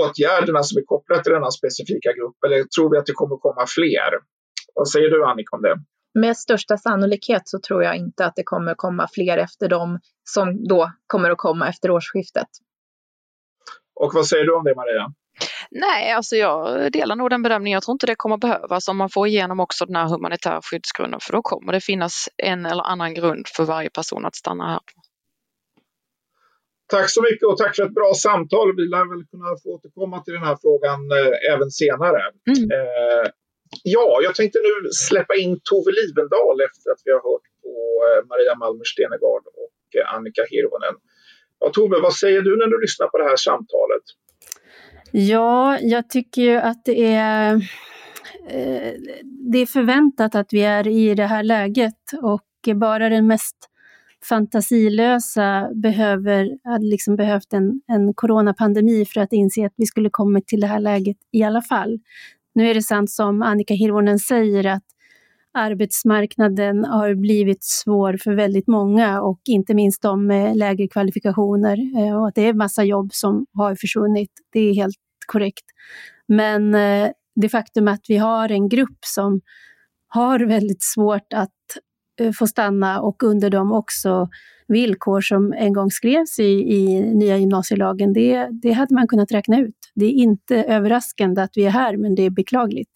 [0.00, 3.64] åtgärderna som är kopplade till denna specifika grupp eller tror vi att det kommer komma
[3.78, 4.10] fler?
[4.74, 5.76] Vad säger du Annika om det?
[6.14, 10.68] Med största sannolikhet så tror jag inte att det kommer komma fler efter dem som
[10.68, 12.48] då kommer att komma efter årsskiftet.
[14.00, 15.12] Och vad säger du om det Maria?
[15.70, 17.76] Nej, alltså jag delar nog den bedömningen.
[17.76, 21.20] Jag tror inte det kommer behövas om man får igenom också den här humanitära skyddsgrunden
[21.20, 24.80] för då kommer det finnas en eller annan grund för varje person att stanna här.
[26.86, 28.76] Tack så mycket och tack för ett bra samtal.
[28.76, 32.22] Vi lär väl kunna få återkomma till den här frågan eh, även senare.
[32.50, 32.70] Mm.
[32.78, 33.26] Eh,
[33.82, 37.72] Ja, jag tänkte nu släppa in Tove Livendal efter att vi har hört på
[38.06, 40.94] eh, Maria Malmer Stenegard och eh, Annika Hirvonen.
[41.60, 44.04] Ja, Tove, vad säger du när du lyssnar på det här samtalet?
[45.12, 47.54] Ja, jag tycker ju att det är,
[48.48, 48.92] eh,
[49.52, 53.56] det är förväntat att vi är i det här läget och bara den mest
[54.28, 60.46] fantasilösa behöver, hade liksom behövt en, en coronapandemi för att inse att vi skulle kommit
[60.46, 61.98] till det här läget i alla fall.
[62.54, 64.82] Nu är det sant som Annika Hirvonen säger att
[65.54, 72.16] arbetsmarknaden har blivit svår för väldigt många och inte minst de med lägre kvalifikationer eh,
[72.20, 74.30] och att det är massa jobb som har försvunnit.
[74.52, 75.64] Det är helt korrekt.
[76.28, 79.40] Men eh, det faktum att vi har en grupp som
[80.08, 81.50] har väldigt svårt att
[82.20, 84.28] eh, få stanna och under dem också
[84.68, 89.60] villkor som en gång skrevs i, i nya gymnasielagen, det, det hade man kunnat räkna
[89.60, 89.83] ut.
[89.94, 92.90] Det är inte överraskande att vi är här, men det är beklagligt.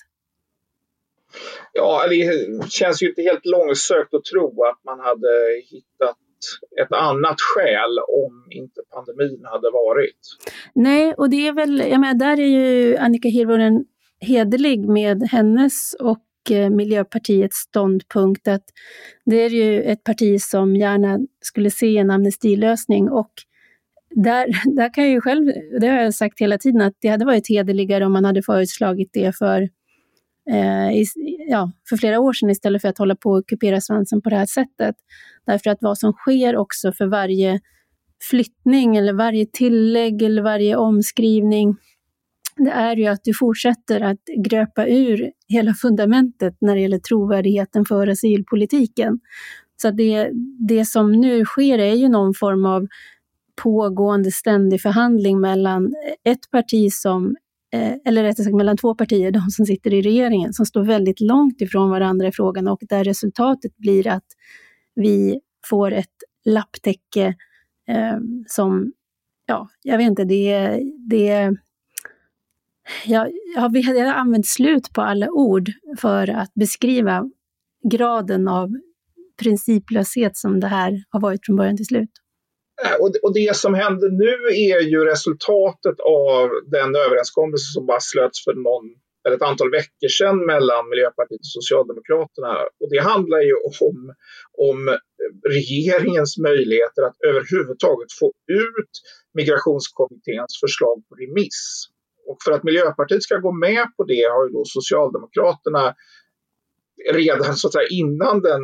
[1.73, 6.17] Ja, det känns ju inte helt långsökt att tro att man hade hittat
[6.83, 10.19] ett annat skäl om inte pandemin hade varit.
[10.75, 13.85] Nej, och det är väl, jag menar, där är ju Annika Hirvonen
[14.21, 18.65] hederlig med hennes och eh, Miljöpartiets ståndpunkt att
[19.25, 23.33] det är ju ett parti som gärna skulle se en amnestilösning och
[24.11, 27.25] där, där kan jag ju själv, det har jag sagt hela tiden, att det hade
[27.25, 29.68] varit hederligare om man hade föreslagit det för
[30.51, 31.05] eh, i,
[31.49, 34.37] ja, för flera år sedan istället för att hålla på och kupera svansen på det
[34.37, 34.97] här sättet.
[35.47, 37.61] Därför att vad som sker också för varje
[38.31, 41.77] flyttning eller varje tillägg eller varje omskrivning,
[42.57, 47.85] det är ju att du fortsätter att gröpa ur hela fundamentet när det gäller trovärdigheten
[47.85, 49.21] för asylpolitiken.
[49.83, 50.31] Så det,
[50.68, 52.87] det som nu sker är ju någon form av
[53.62, 55.94] pågående ständig förhandling mellan
[56.25, 57.37] ett parti som
[57.73, 61.21] eh, eller rättare sagt mellan två partier, de som sitter i regeringen, som står väldigt
[61.21, 64.27] långt ifrån varandra i frågan och där resultatet blir att
[64.94, 67.27] vi får ett lapptäcke
[67.88, 68.92] eh, som,
[69.47, 71.57] ja, jag vet inte, det, det
[73.07, 77.31] jag, jag, jag har använt slut på alla ord för att beskriva
[77.90, 78.71] graden av
[79.42, 82.11] principlöshet som det här har varit från början till slut.
[82.85, 84.35] Eh, och det som händer nu
[84.71, 88.85] är ju resultatet av den överenskommelse som bara slöts för någon,
[89.25, 92.53] eller ett antal veckor sedan mellan Miljöpartiet och Socialdemokraterna.
[92.81, 93.99] Och det handlar ju om,
[94.69, 94.99] om
[95.49, 98.29] regeringens möjligheter att överhuvudtaget få
[98.67, 98.93] ut
[99.35, 101.61] Migrationskommitténs förslag på remiss.
[102.29, 105.95] Och för att Miljöpartiet ska gå med på det har ju då Socialdemokraterna
[107.13, 108.63] redan så att säga, innan den,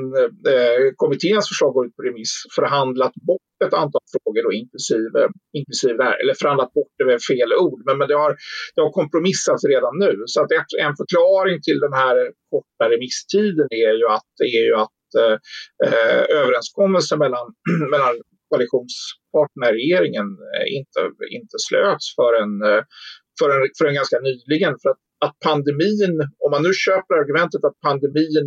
[0.54, 5.20] eh, kommitténs förslag går ut på remiss förhandlat bort ett antal frågor, då, inklusive,
[5.58, 8.32] inklusive det här, eller förhandlat bort det med fel ord, men, men det, har,
[8.74, 10.12] det har kompromissats redan nu.
[10.32, 12.16] Så att ett, en förklaring till den här
[12.50, 15.36] korta remisstiden är ju att, är ju att eh,
[15.86, 17.46] eh överenskommelsen mellan,
[17.94, 18.14] mellan
[18.50, 21.00] koalitionspartnerna i regeringen eh, inte,
[21.38, 22.82] inte slöts förrän, eh,
[23.38, 24.74] förrän, förrän ganska nyligen.
[24.82, 28.46] För att, att pandemin, om man nu köper argumentet att pandemin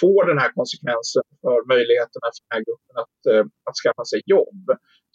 [0.00, 4.20] får den här konsekvensen för möjligheterna för den här gruppen att, uh, att skaffa sig
[4.36, 4.64] jobb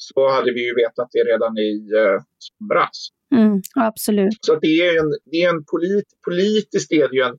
[0.08, 2.98] så hade vi ju vetat det redan i uh, somras.
[3.36, 4.38] Mm, absolut.
[4.42, 7.38] Så det är en, det är en polit, politiskt är det ju en,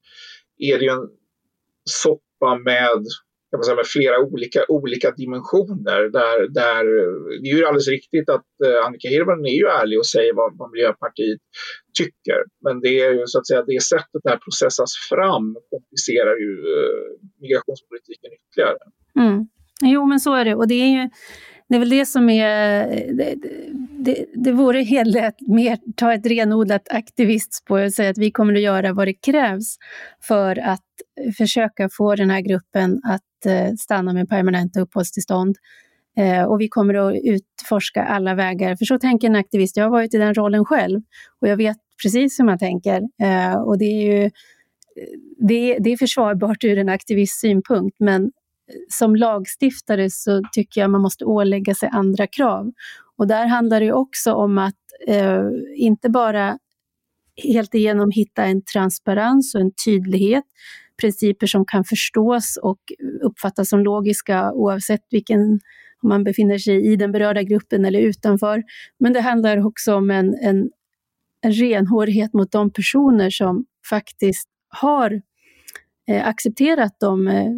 [0.71, 1.09] är det ju en
[1.85, 3.03] soppa med
[3.51, 6.01] kan man säga, med flera olika, olika dimensioner.
[6.19, 6.85] Där, där,
[7.43, 10.59] det är ju alldeles riktigt att eh, Annika Hirvonen är ju ärlig och säger vad,
[10.59, 11.41] vad Miljöpartiet
[11.99, 12.39] tycker.
[12.65, 16.53] Men det är ju så att säga det sättet det här processas fram komplicerar ju
[16.75, 17.07] eh,
[17.43, 18.79] migrationspolitiken ytterligare.
[19.23, 19.39] Mm.
[19.83, 20.55] Jo, men så är det.
[20.55, 21.09] Och det är ju
[21.69, 22.87] det är väl det som är...
[23.13, 23.35] Det,
[24.05, 28.55] det, det vore hellre att mer ta ett renodlat aktivistspår och säga att vi kommer
[28.55, 29.77] att göra vad det krävs
[30.23, 30.83] för att
[31.39, 35.57] försöka få den här gruppen att eh, stanna med permanenta uppehållstillstånd.
[36.17, 39.77] Eh, och vi kommer att utforska alla vägar, för så tänker en aktivist.
[39.77, 41.01] Jag har varit i den rollen själv
[41.41, 43.03] och jag vet precis hur man tänker.
[43.23, 44.31] Eh, och det är ju
[45.39, 48.31] det, det är försvarbart ur en aktivists synpunkt, men
[48.89, 52.73] som lagstiftare så tycker jag man måste ålägga sig andra krav.
[53.17, 54.75] Och där handlar det också om att
[55.09, 55.43] eh,
[55.77, 56.59] inte bara
[57.45, 60.45] helt igenom hitta en transparens och en tydlighet,
[61.01, 62.79] principer som kan förstås och
[63.23, 65.41] uppfattas som logiska oavsett vilken,
[66.03, 68.63] om man befinner sig i den berörda gruppen eller utanför.
[69.01, 70.71] Men det handlar också om en, en,
[71.41, 75.23] en renhårighet mot de personer som faktiskt har
[76.09, 77.51] eh, accepterat de eh,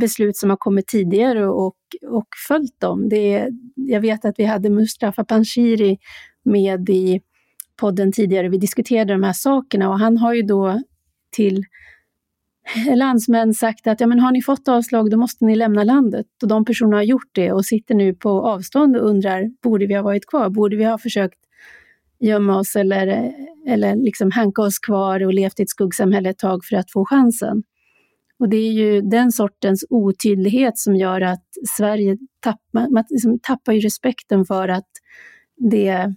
[0.00, 1.76] beslut som har kommit tidigare och,
[2.08, 3.08] och följt dem.
[3.08, 5.98] Det jag vet att vi hade Mustafa Panshiri
[6.44, 7.20] med i
[7.76, 8.48] podden tidigare.
[8.48, 10.82] Vi diskuterade de här sakerna och han har ju då
[11.30, 11.64] till
[12.96, 16.26] landsmän sagt att ja, men har ni fått avslag då måste ni lämna landet.
[16.42, 19.94] Och de personerna har gjort det och sitter nu på avstånd och undrar, borde vi
[19.94, 20.48] ha varit kvar?
[20.48, 21.38] Borde vi ha försökt
[22.20, 23.32] gömma oss eller,
[23.66, 27.04] eller liksom hanka oss kvar och levt i ett skuggsamhälle ett tag för att få
[27.04, 27.62] chansen?
[28.38, 33.72] Och det är ju den sortens otydlighet som gör att Sverige tappar, man liksom tappar
[33.72, 34.88] ju respekten för att,
[35.70, 36.14] det,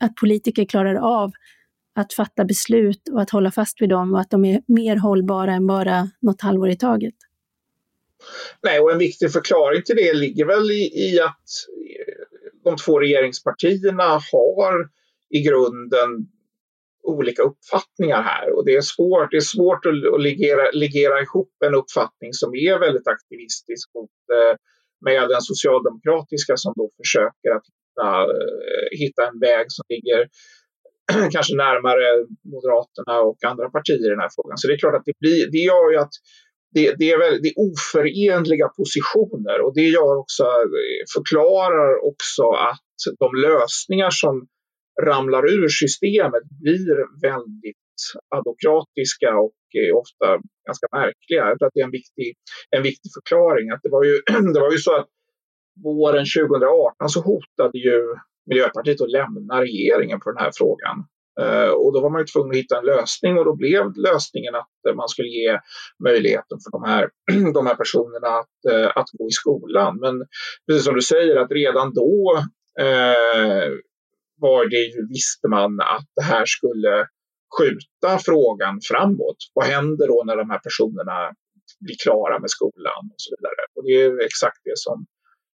[0.00, 1.32] att politiker klarar av
[1.94, 5.52] att fatta beslut och att hålla fast vid dem och att de är mer hållbara
[5.52, 7.14] än bara något halvår i taget.
[8.62, 11.48] Nej, och en viktig förklaring till det ligger väl i, i att
[11.98, 12.24] eh,
[12.64, 14.88] de två regeringspartierna har
[15.30, 16.28] i grunden
[17.02, 21.52] olika uppfattningar här och det är svårt, det är svårt att, att legera, legera ihop
[21.66, 24.56] en uppfattning som är väldigt aktivistisk mot, eh,
[25.00, 30.28] med den socialdemokratiska som då försöker att hitta, eh, hitta en väg som ligger
[31.34, 32.06] kanske närmare
[32.52, 34.58] Moderaterna och andra partier i den här frågan.
[34.58, 36.14] Så det är klart att det, blir, det gör ju att
[36.74, 42.44] det, det, är väl, det är oförenliga positioner och det gör också, eh, förklarar också
[42.70, 42.86] att
[43.18, 44.46] de lösningar som
[45.02, 46.96] ramlar ur systemet blir
[47.28, 47.96] väldigt
[48.36, 50.26] adokratiska och eh, ofta
[50.68, 51.42] ganska märkliga.
[51.48, 52.28] Jag tror att det är en viktig,
[52.76, 53.70] en viktig förklaring.
[53.70, 54.14] Att det, var ju,
[54.54, 55.08] det var ju så att
[55.84, 57.98] våren 2018 så hotade ju
[58.46, 60.96] Miljöpartiet att lämna regeringen på den här frågan.
[61.40, 64.54] Uh, och då var man ju tvungen att hitta en lösning och då blev lösningen
[64.54, 65.58] att uh, man skulle ge
[66.04, 67.10] möjligheten för de här,
[67.54, 69.98] de här personerna att, uh, att gå i skolan.
[70.00, 70.14] Men
[70.66, 72.44] precis som du säger att redan då
[72.80, 73.70] eh,
[74.36, 77.06] var det ju, visste man att det här skulle
[77.58, 79.36] skjuta frågan framåt.
[79.54, 81.18] Vad händer då när de här personerna
[81.80, 83.62] blir klara med skolan och så vidare.
[83.74, 85.06] Och det är exakt det som,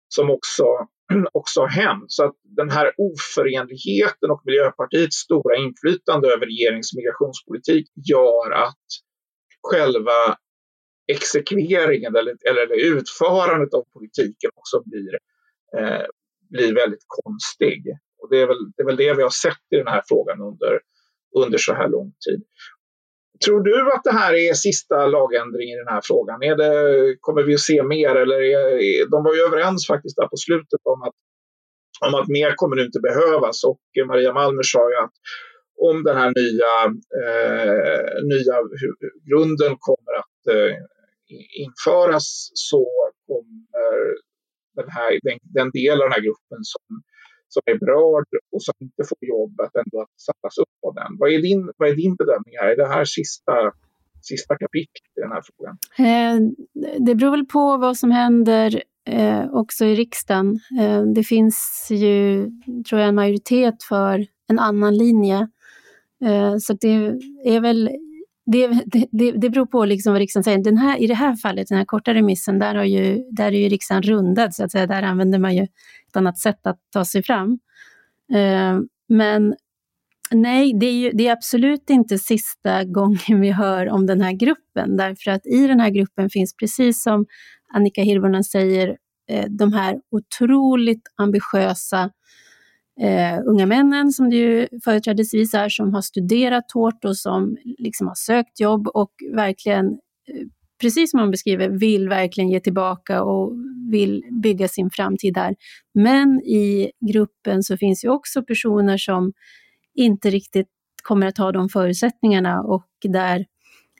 [0.08, 0.64] som också,
[1.32, 2.04] också har hänt.
[2.08, 8.86] Så att den här oförenligheten och Miljöpartiets stora inflytande över regeringens migrationspolitik gör att
[9.70, 10.36] själva
[11.12, 15.14] exekveringen eller, eller utförandet av politiken också blir,
[15.78, 16.06] eh,
[16.50, 17.82] blir väldigt konstig.
[18.18, 20.40] Och det är, väl, det är väl det vi har sett i den här frågan
[20.40, 20.80] under,
[21.36, 22.42] under så här lång tid.
[23.44, 26.42] Tror du att det här är sista lagändringen i den här frågan?
[26.42, 28.14] Är det, kommer vi att se mer?
[28.14, 31.14] Eller är, de var ju överens faktiskt där på slutet om att,
[32.06, 35.14] om att mer kommer nu inte behövas och Maria Malmer sa ju att
[35.88, 36.74] om den här nya,
[37.22, 38.56] eh, nya
[39.28, 40.76] grunden kommer att eh,
[41.64, 42.86] införas så
[43.26, 43.60] kommer
[44.76, 47.02] den, här, den, den del av den här gruppen som
[47.54, 51.10] som är berörd och som inte får jobb att ändå sättas upp av den.
[51.18, 52.68] Vad är din, vad är din bedömning här?
[52.68, 53.52] Är det här sista,
[54.22, 55.76] sista kapitlet i den här frågan?
[56.08, 56.36] Eh,
[57.06, 60.60] det beror väl på vad som händer eh, också i riksdagen.
[60.80, 62.50] Eh, det finns ju,
[62.88, 65.48] tror jag, en majoritet för en annan linje.
[66.60, 66.88] Så det
[67.44, 67.90] är väl
[68.52, 70.58] det, det, det beror på liksom vad riksdagen säger.
[70.58, 73.58] Den här, I det här fallet, den här korta remissen, där, har ju, där är
[73.58, 74.86] ju riksdagen rundad, så att säga.
[74.86, 77.58] Där använder man ju ett annat sätt att ta sig fram.
[78.32, 79.54] Eh, men
[80.30, 84.32] nej, det är, ju, det är absolut inte sista gången vi hör om den här
[84.32, 87.26] gruppen, därför att i den här gruppen finns, precis som
[87.74, 88.96] Annika Hirvonen säger,
[89.30, 92.10] eh, de här otroligt ambitiösa
[93.00, 98.06] eh, unga männen som det ju företrädesvis är, som har studerat hårt och som liksom
[98.06, 100.46] har sökt jobb och verkligen, eh,
[100.80, 103.52] precis som man beskriver, vill verkligen ge tillbaka och
[103.90, 105.54] vill bygga sin framtid där.
[105.94, 109.32] Men i gruppen så finns ju också personer som
[109.94, 110.68] inte riktigt
[111.02, 113.46] kommer att ha de förutsättningarna och där,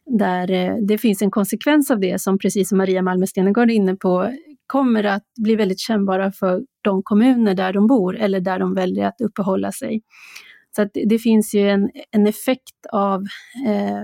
[0.06, 3.74] där eh, det finns en konsekvens av det som precis som Maria Malmö Stenergard är
[3.74, 4.32] inne på
[4.70, 9.06] kommer att bli väldigt kännbara för de kommuner där de bor eller där de väljer
[9.06, 10.02] att uppehålla sig.
[10.76, 13.24] Så att det finns ju en, en effekt av,
[13.66, 14.02] eh,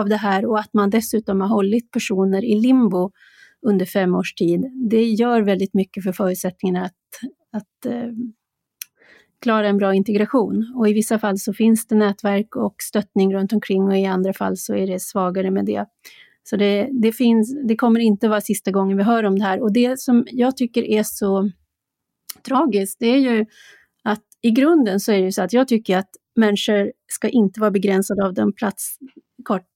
[0.00, 3.10] av det här och att man dessutom har hållit personer i limbo
[3.66, 4.64] under fem års tid.
[4.90, 6.92] Det gör väldigt mycket för förutsättningarna att,
[7.52, 8.10] att eh,
[9.42, 10.72] klara en bra integration.
[10.76, 14.32] Och i vissa fall så finns det nätverk och stöttning runt omkring och i andra
[14.32, 15.86] fall så är det svagare med det.
[16.44, 19.62] Så det, det, finns, det kommer inte vara sista gången vi hör om det här.
[19.62, 21.50] Och det som jag tycker är så
[22.46, 23.46] tragiskt, det är ju
[24.04, 27.60] att i grunden så är det ju så att jag tycker att människor ska inte
[27.60, 28.96] vara begränsade av den plats,
[29.44, 29.66] kart,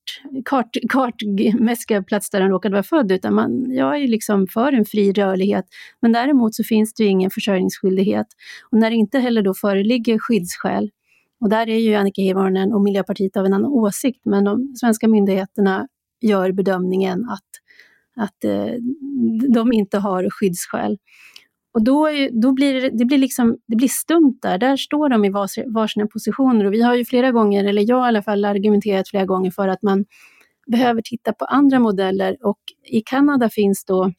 [0.44, 4.84] kart, kartmässiga plats där de råkade vara född, utan man, jag är liksom för en
[4.84, 5.64] fri rörlighet.
[6.00, 8.26] Men däremot så finns det ju ingen försörjningsskyldighet.
[8.70, 10.90] Och när det inte heller då föreligger skyddsskäl,
[11.40, 15.08] och där är ju Annika Hirvonen och Miljöpartiet av en annan åsikt, men de svenska
[15.08, 15.88] myndigheterna
[16.20, 17.48] gör bedömningen att,
[18.16, 18.74] att eh,
[19.54, 20.98] de inte har skyddsskäl.
[21.74, 22.08] Och då,
[22.42, 24.58] då blir det, det, blir liksom, det blir stumt där.
[24.58, 26.64] Där står de i vars, varsina positioner.
[26.64, 29.68] Och vi har ju flera gånger, eller jag i alla fall, argumenterat flera gånger för
[29.68, 30.04] att man
[30.66, 32.36] behöver titta på andra modeller.
[32.42, 34.12] Och i Kanada finns då,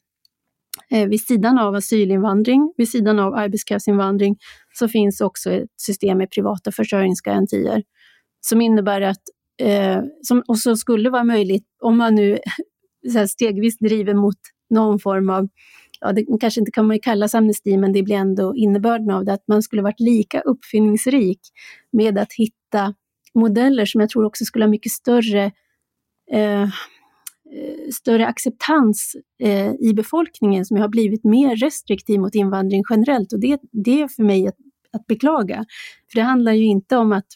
[0.90, 4.36] eh, vid sidan av asylinvandring, vid sidan av arbetskraftsinvandring,
[4.78, 7.82] så finns också ett system med privata försörjningsgarantier
[8.40, 9.22] som innebär att
[9.60, 12.38] eh, som också skulle vara möjligt om man nu
[13.12, 14.36] så stegvis driver mot
[14.70, 15.48] någon form av,
[16.00, 19.32] ja det kanske inte kan man kallas amnesti, men det blir ändå innebörden av det,
[19.32, 21.40] att man skulle varit lika uppfinningsrik
[21.92, 22.94] med att hitta
[23.34, 25.52] modeller som jag tror också skulle ha mycket större
[26.32, 26.68] eh,
[27.94, 33.32] större acceptans eh, i befolkningen som har blivit mer restriktiv mot invandring generellt.
[33.32, 34.56] Och det, det är för mig att,
[34.92, 35.64] att beklaga.
[36.12, 37.26] För det handlar ju inte om att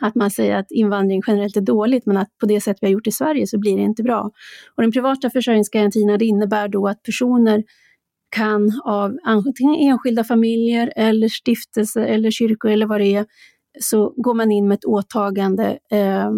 [0.00, 2.92] att man säger att invandring generellt är dåligt, men att på det sätt vi har
[2.92, 4.30] gjort i Sverige så blir det inte bra.
[4.76, 7.64] Och den privata försörjningsgarantin det innebär då att personer
[8.36, 13.26] kan av antingen enskilda familjer eller stiftelser eller kyrkor eller vad det är,
[13.80, 16.30] så går man in med ett åtagande eh,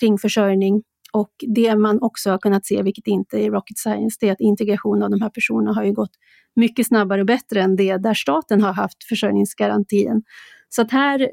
[0.00, 0.82] kring försörjning
[1.12, 4.40] Och det man också har kunnat se, vilket inte är rocket science, det är att
[4.40, 6.12] integration av de här personerna har ju gått
[6.56, 10.22] mycket snabbare och bättre än det där staten har haft försörjningsgarantin.
[10.70, 11.30] Så att här,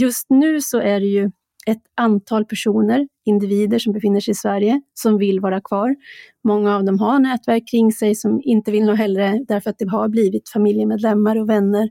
[0.00, 1.30] just nu så är det ju
[1.66, 5.96] ett antal personer, individer som befinner sig i Sverige, som vill vara kvar.
[6.44, 9.90] Många av dem har nätverk kring sig som inte vill något hellre därför att det
[9.90, 11.90] har blivit familjemedlemmar och vänner,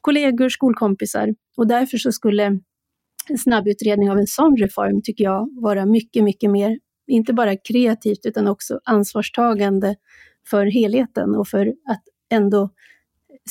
[0.00, 1.28] kollegor, skolkompisar.
[1.56, 2.44] Och därför så skulle
[3.28, 8.26] en snabbutredning av en sån reform, tycker jag, vara mycket, mycket mer, inte bara kreativt
[8.26, 9.96] utan också ansvarstagande
[10.50, 12.70] för helheten och för att ändå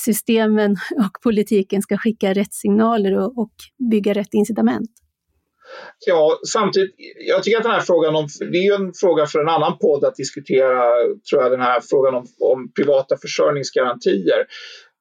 [0.00, 3.52] systemen och politiken ska skicka rätt signaler och, och
[3.90, 4.90] bygga rätt incitament.
[6.06, 6.94] Ja, samtidigt,
[7.28, 9.78] jag tycker att den här frågan om, det är ju en fråga för en annan
[9.78, 10.80] podd att diskutera,
[11.30, 14.46] tror jag, den här frågan om, om privata försörjningsgarantier.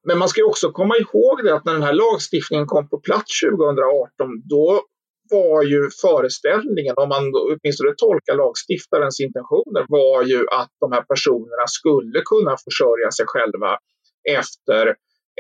[0.08, 3.42] Men man ska också komma ihåg det att när den här lagstiftningen kom på plats
[3.42, 4.08] 2018,
[4.50, 4.82] då
[5.32, 11.66] var ju föreställningen, om man åtminstone tolkar lagstiftarens intentioner, var ju att de här personerna
[11.68, 13.70] skulle kunna försörja sig själva
[14.40, 14.96] efter,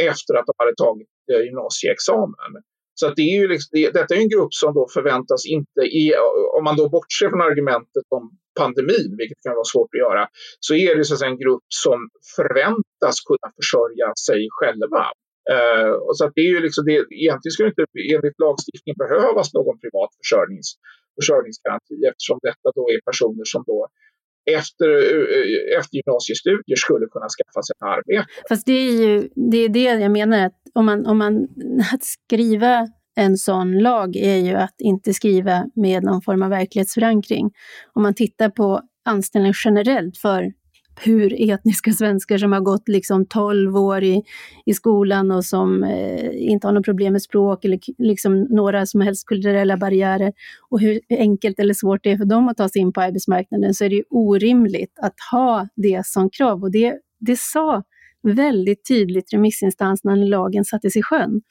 [0.09, 2.51] efter att de hade tagit eh, gymnasieexamen.
[2.99, 5.82] Så att det är ju liksom, det, detta är en grupp som då förväntas inte,
[5.82, 8.23] i, eh, om man då bortser från argumentet om
[8.59, 10.23] pandemin, vilket kan vara svårt att göra,
[10.59, 11.99] så är det så att en grupp som
[12.36, 15.03] förväntas kunna försörja sig själva.
[15.53, 19.47] Uh, och så att det är ju liksom det, egentligen skulle inte enligt lagstiftningen behövas
[19.57, 20.69] någon privat försörjnings,
[21.19, 23.79] försörjningsgaranti eftersom detta då är personer som då
[24.45, 28.27] efter, eh, efter gymnasiestudier skulle kunna skaffa sig ett arbete.
[28.49, 31.47] Fast det är ju det, är det jag menar, att om man, om man,
[31.93, 37.51] att skriva en sån lag är ju att inte skriva med någon form av verklighetsförankring.
[37.93, 40.51] Om man tittar på anställning generellt för
[41.03, 44.23] hur etniska svenskar som har gått liksom 12 år i,
[44.65, 49.01] i skolan och som eh, inte har något problem med språk eller liksom några som
[49.01, 50.33] helst kulturella barriärer
[50.69, 53.73] och hur enkelt eller svårt det är för dem att ta sig in på arbetsmarknaden
[53.73, 56.63] så är det ju orimligt att ha det som krav.
[56.63, 57.83] Och det, det sa
[58.23, 61.41] väldigt tydligt remissinstanserna när lagen sattes i sjön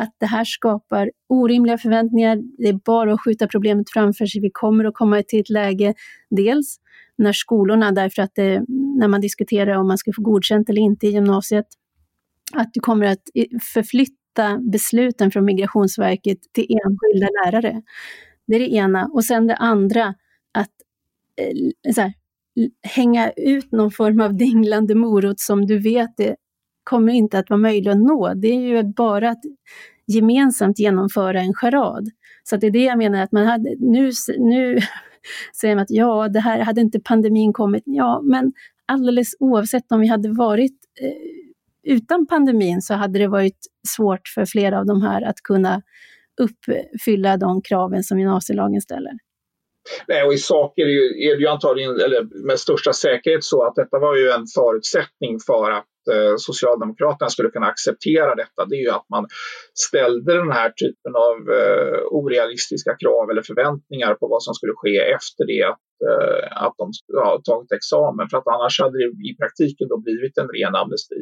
[0.00, 2.42] att det här skapar orimliga förväntningar.
[2.58, 4.40] Det är bara att skjuta problemet framför sig.
[4.40, 5.94] Vi kommer att komma till ett läge,
[6.30, 6.76] dels
[7.18, 11.06] när skolorna, därför att det, när man diskuterar om man ska få godkänt eller inte
[11.06, 11.66] i gymnasiet,
[12.52, 13.22] att du kommer att
[13.74, 17.82] förflytta besluten från Migrationsverket till enskilda lärare.
[18.46, 19.06] Det är det ena.
[19.06, 20.14] Och sen det andra,
[20.52, 20.70] att
[21.36, 22.12] eh, här,
[22.82, 26.36] hänga ut någon form av dinglande morot som du vet det
[26.84, 28.34] kommer inte att vara möjligt att nå.
[28.34, 29.42] Det är ju bara att
[30.06, 32.10] gemensamt genomföra en charad.
[32.44, 34.78] Så det är det jag menar, att man hade, nu, nu
[35.60, 37.82] säger man att ja, det här hade inte pandemin kommit.
[37.86, 38.52] Ja, men
[38.86, 43.58] alldeles oavsett om vi hade varit eh, utan pandemin så hade det varit
[43.88, 45.82] svårt för flera av de här att kunna
[46.40, 49.12] uppfylla de kraven som gymnasielagen ställer.
[50.08, 53.44] Nej, och i sak är det, ju, är det ju antagligen, eller med största säkerhet
[53.44, 58.64] så att detta var ju en förutsättning för att eh, Socialdemokraterna skulle kunna acceptera detta,
[58.68, 59.24] det är ju att man
[59.88, 64.96] ställde den här typen av eh, orealistiska krav eller förväntningar på vad som skulle ske
[65.18, 68.28] efter det att, eh, att de ja, tagit examen.
[68.30, 71.20] För att annars hade det i praktiken då blivit en ren amnesti.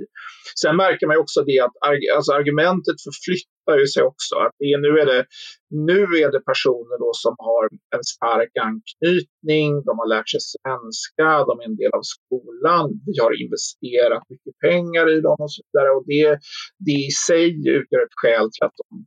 [0.63, 1.77] Sen märker man ju också det att
[2.17, 5.27] alltså argumentet för flytt visar ju sig också att det nu, är det,
[5.71, 7.65] nu är det personer då som har
[7.97, 13.15] en stark anknytning, de har lärt sig svenska, de är en del av skolan, vi
[13.25, 15.89] har investerat mycket pengar i dem och så vidare.
[15.97, 16.39] Och det,
[16.87, 17.45] det i sig
[17.79, 19.07] utgör ett skäl till att de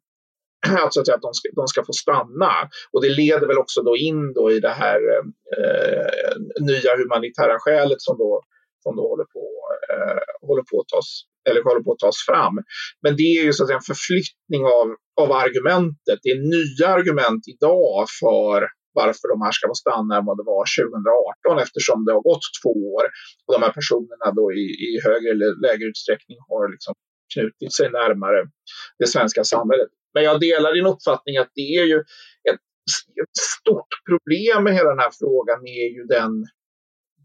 [0.84, 2.52] alltså att de, ska, de ska få stanna.
[2.92, 5.00] Och det leder väl också då in då i det här
[5.58, 6.36] eh,
[6.70, 8.42] nya humanitära skälet som då,
[8.84, 9.46] som då håller, på,
[9.92, 12.56] eh, håller, på att tas, eller håller på att tas fram.
[13.04, 14.88] Men det är ju så att säga en förflyttning av,
[15.24, 16.18] av argumentet.
[16.24, 18.60] Det är nya argument idag för
[19.00, 20.64] varför de här ska få stanna än vad det var
[21.46, 23.06] 2018 eftersom det har gått två år
[23.46, 26.94] och de här personerna då i, i högre eller lägre utsträckning har liksom
[27.34, 28.40] knutit sig närmare
[29.00, 29.92] det svenska samhället.
[30.14, 31.98] Men jag delar din uppfattning att det är ju
[32.50, 32.64] ett,
[33.24, 36.32] ett stort problem med hela den här frågan är ju den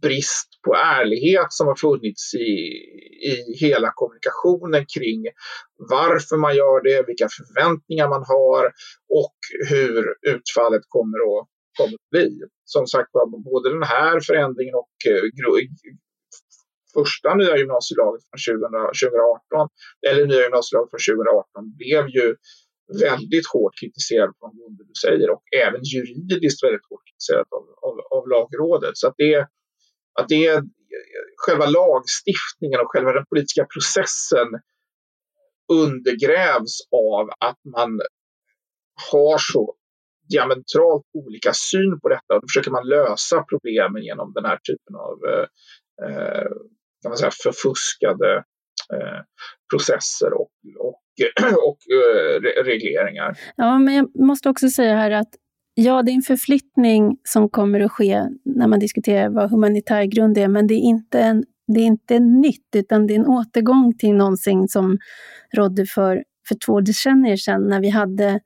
[0.03, 2.53] brist på ärlighet som har funnits i,
[3.33, 5.21] i hela kommunikationen kring
[5.91, 8.65] varför man gör det, vilka förväntningar man har
[9.23, 9.39] och
[9.71, 11.47] hur utfallet kommer att,
[11.79, 12.41] kommer att bli.
[12.65, 13.11] Som sagt
[13.45, 15.23] både den här förändringen och eh,
[16.95, 18.41] första nya gymnasielaget från
[19.01, 19.69] 2018,
[20.09, 22.37] eller nya gymnasielaget från 2018 blev ju
[23.01, 27.65] väldigt hårt kritiserad på de grunder du säger och även juridiskt väldigt hårt kritiserad av,
[27.87, 28.95] av, av lagrådet.
[29.01, 29.47] Så att det,
[30.21, 30.63] att det är eh,
[31.37, 34.49] själva lagstiftningen och själva den politiska processen
[35.73, 38.01] undergrävs av att man
[39.11, 39.75] har så
[40.29, 42.41] diametralt olika syn på detta.
[42.41, 45.47] Då försöker man lösa problemen genom den här typen av eh,
[46.09, 46.49] eh
[47.03, 48.37] kan man säga, förfuskade
[48.95, 49.21] eh,
[49.73, 51.03] processer och, och,
[51.69, 53.39] och eh, regleringar.
[53.57, 55.35] Ja, men jag måste också säga här att
[55.75, 60.39] Ja, det är en förflyttning som kommer att ske när man diskuterar vad humanitär grund
[60.39, 63.95] är, men det är inte, en, det är inte nytt, utan det är en återgång
[63.99, 64.99] till någonting som
[65.57, 68.41] rådde för, för två decennier sedan, när vi hade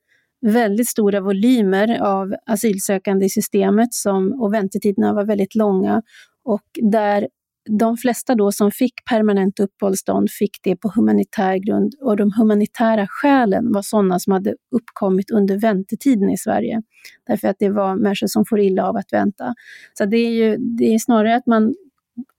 [0.47, 6.03] väldigt stora volymer av asylsökande i systemet som, och väntetiderna var väldigt långa
[6.45, 7.29] och där
[7.69, 13.07] de flesta då som fick permanent uppehållstånd fick det på humanitär grund och de humanitära
[13.11, 16.83] skälen var sådana som hade uppkommit under väntetiden i Sverige.
[17.27, 19.55] Därför att det var människor som får illa av att vänta.
[19.99, 21.75] Så det är ju det är snarare att man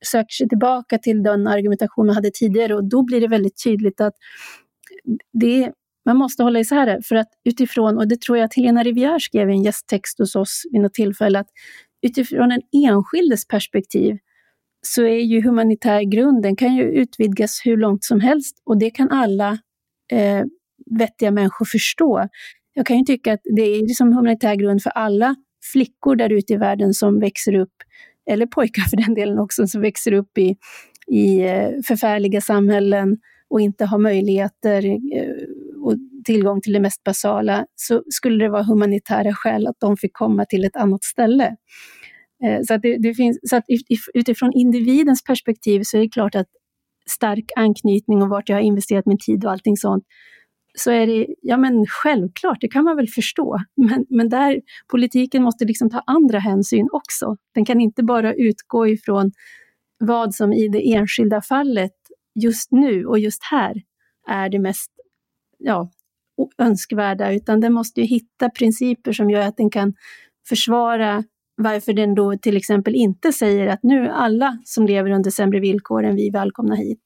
[0.06, 4.02] söker sig tillbaka till den argumentation man hade tidigare och då blir det väldigt tydligt
[4.02, 4.14] att
[5.34, 5.72] det
[6.06, 9.20] man måste hålla isär det, för att utifrån, och det tror jag att Helena Rivière
[9.20, 11.48] skrev i en gästtext hos oss vid något tillfälle, att
[12.02, 14.18] utifrån en enskildes perspektiv
[14.88, 18.90] så är ju humanitär grund, den kan ju utvidgas hur långt som helst och det
[18.90, 19.58] kan alla
[20.12, 20.44] eh,
[21.00, 22.28] vettiga människor förstå.
[22.74, 25.36] Jag kan ju tycka att det är liksom humanitär grund för alla
[25.72, 27.74] flickor där ute i världen som växer upp,
[28.30, 30.56] eller pojkar för den delen också, som växer upp i,
[31.08, 33.18] i eh, förfärliga samhällen
[33.50, 35.34] och inte har möjligheter eh,
[35.84, 35.94] och
[36.26, 40.46] tillgång till det mest basala, så skulle det vara humanitära skäl att de fick komma
[40.46, 41.56] till ett annat ställe.
[42.44, 43.64] Eh, så, att det, det, finns, så att
[44.14, 46.48] utifrån individens perspektiv så är det klart att
[47.10, 50.04] stark anknytning och vart jag har investerat min tid och allting sånt,
[50.78, 53.58] så är det ja men självklart, det kan man väl förstå.
[53.76, 54.62] Men, men där
[54.92, 57.36] politiken måste liksom ta andra hänsyn också.
[57.54, 59.32] Den kan inte bara utgå ifrån
[60.00, 61.96] vad som i det enskilda fallet
[62.36, 63.76] just nu och just här
[64.28, 64.92] är det mest
[65.58, 65.92] ja,
[66.58, 69.94] önskvärda, utan den måste ju hitta principer som gör att den kan
[70.50, 71.24] försvara
[71.58, 76.04] varför den då till exempel inte säger att nu alla som lever under sämre villkor
[76.04, 77.00] än vi välkomna hit.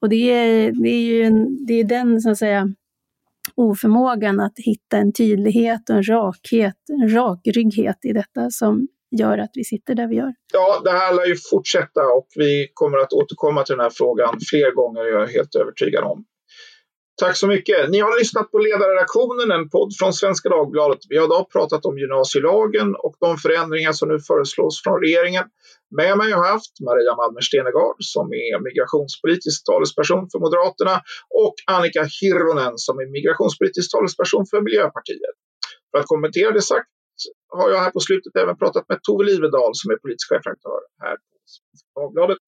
[0.00, 2.68] Och det är, det är ju en, det är den så att säga,
[3.54, 9.50] oförmågan att hitta en tydlighet och en rakhet, en rakrygghet i detta som gör att
[9.54, 10.34] vi sitter där vi gör.
[10.52, 14.34] Ja, det här lär ju fortsätta och vi kommer att återkomma till den här frågan
[14.50, 16.24] fler gånger, jag är helt övertygad om.
[17.22, 17.90] Tack så mycket.
[17.90, 21.02] Ni har lyssnat på Ledarredaktionen, en podd från Svenska Dagbladet.
[21.08, 25.44] Vi har idag pratat om gymnasielagen och de förändringar som nu föreslås från regeringen.
[25.98, 30.96] Med mig har jag haft Maria Malmer Stenegard som är migrationspolitisk talesperson för Moderaterna
[31.44, 35.36] och Annika Hirvonen som är migrationspolitisk talesperson för Miljöpartiet.
[35.90, 36.92] För att kommentera det sagt
[37.58, 41.16] har jag här på slutet även pratat med Tove Livedal som är politisk chefredaktör här
[41.26, 42.38] på Svenska Dagbladet.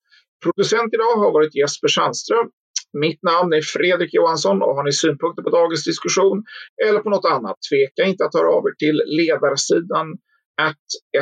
[0.45, 2.49] Producent idag har varit Jesper Sandström
[2.93, 6.45] mitt namn är Fredrik Johansson och har ni synpunkter på dagens diskussion
[6.86, 10.07] eller på något annat, tveka inte att höra av er till ledarsidan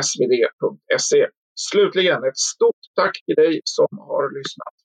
[0.03, 1.27] svd.se.
[1.55, 4.76] Slutligen ett stort tack till dig som har lyssnat.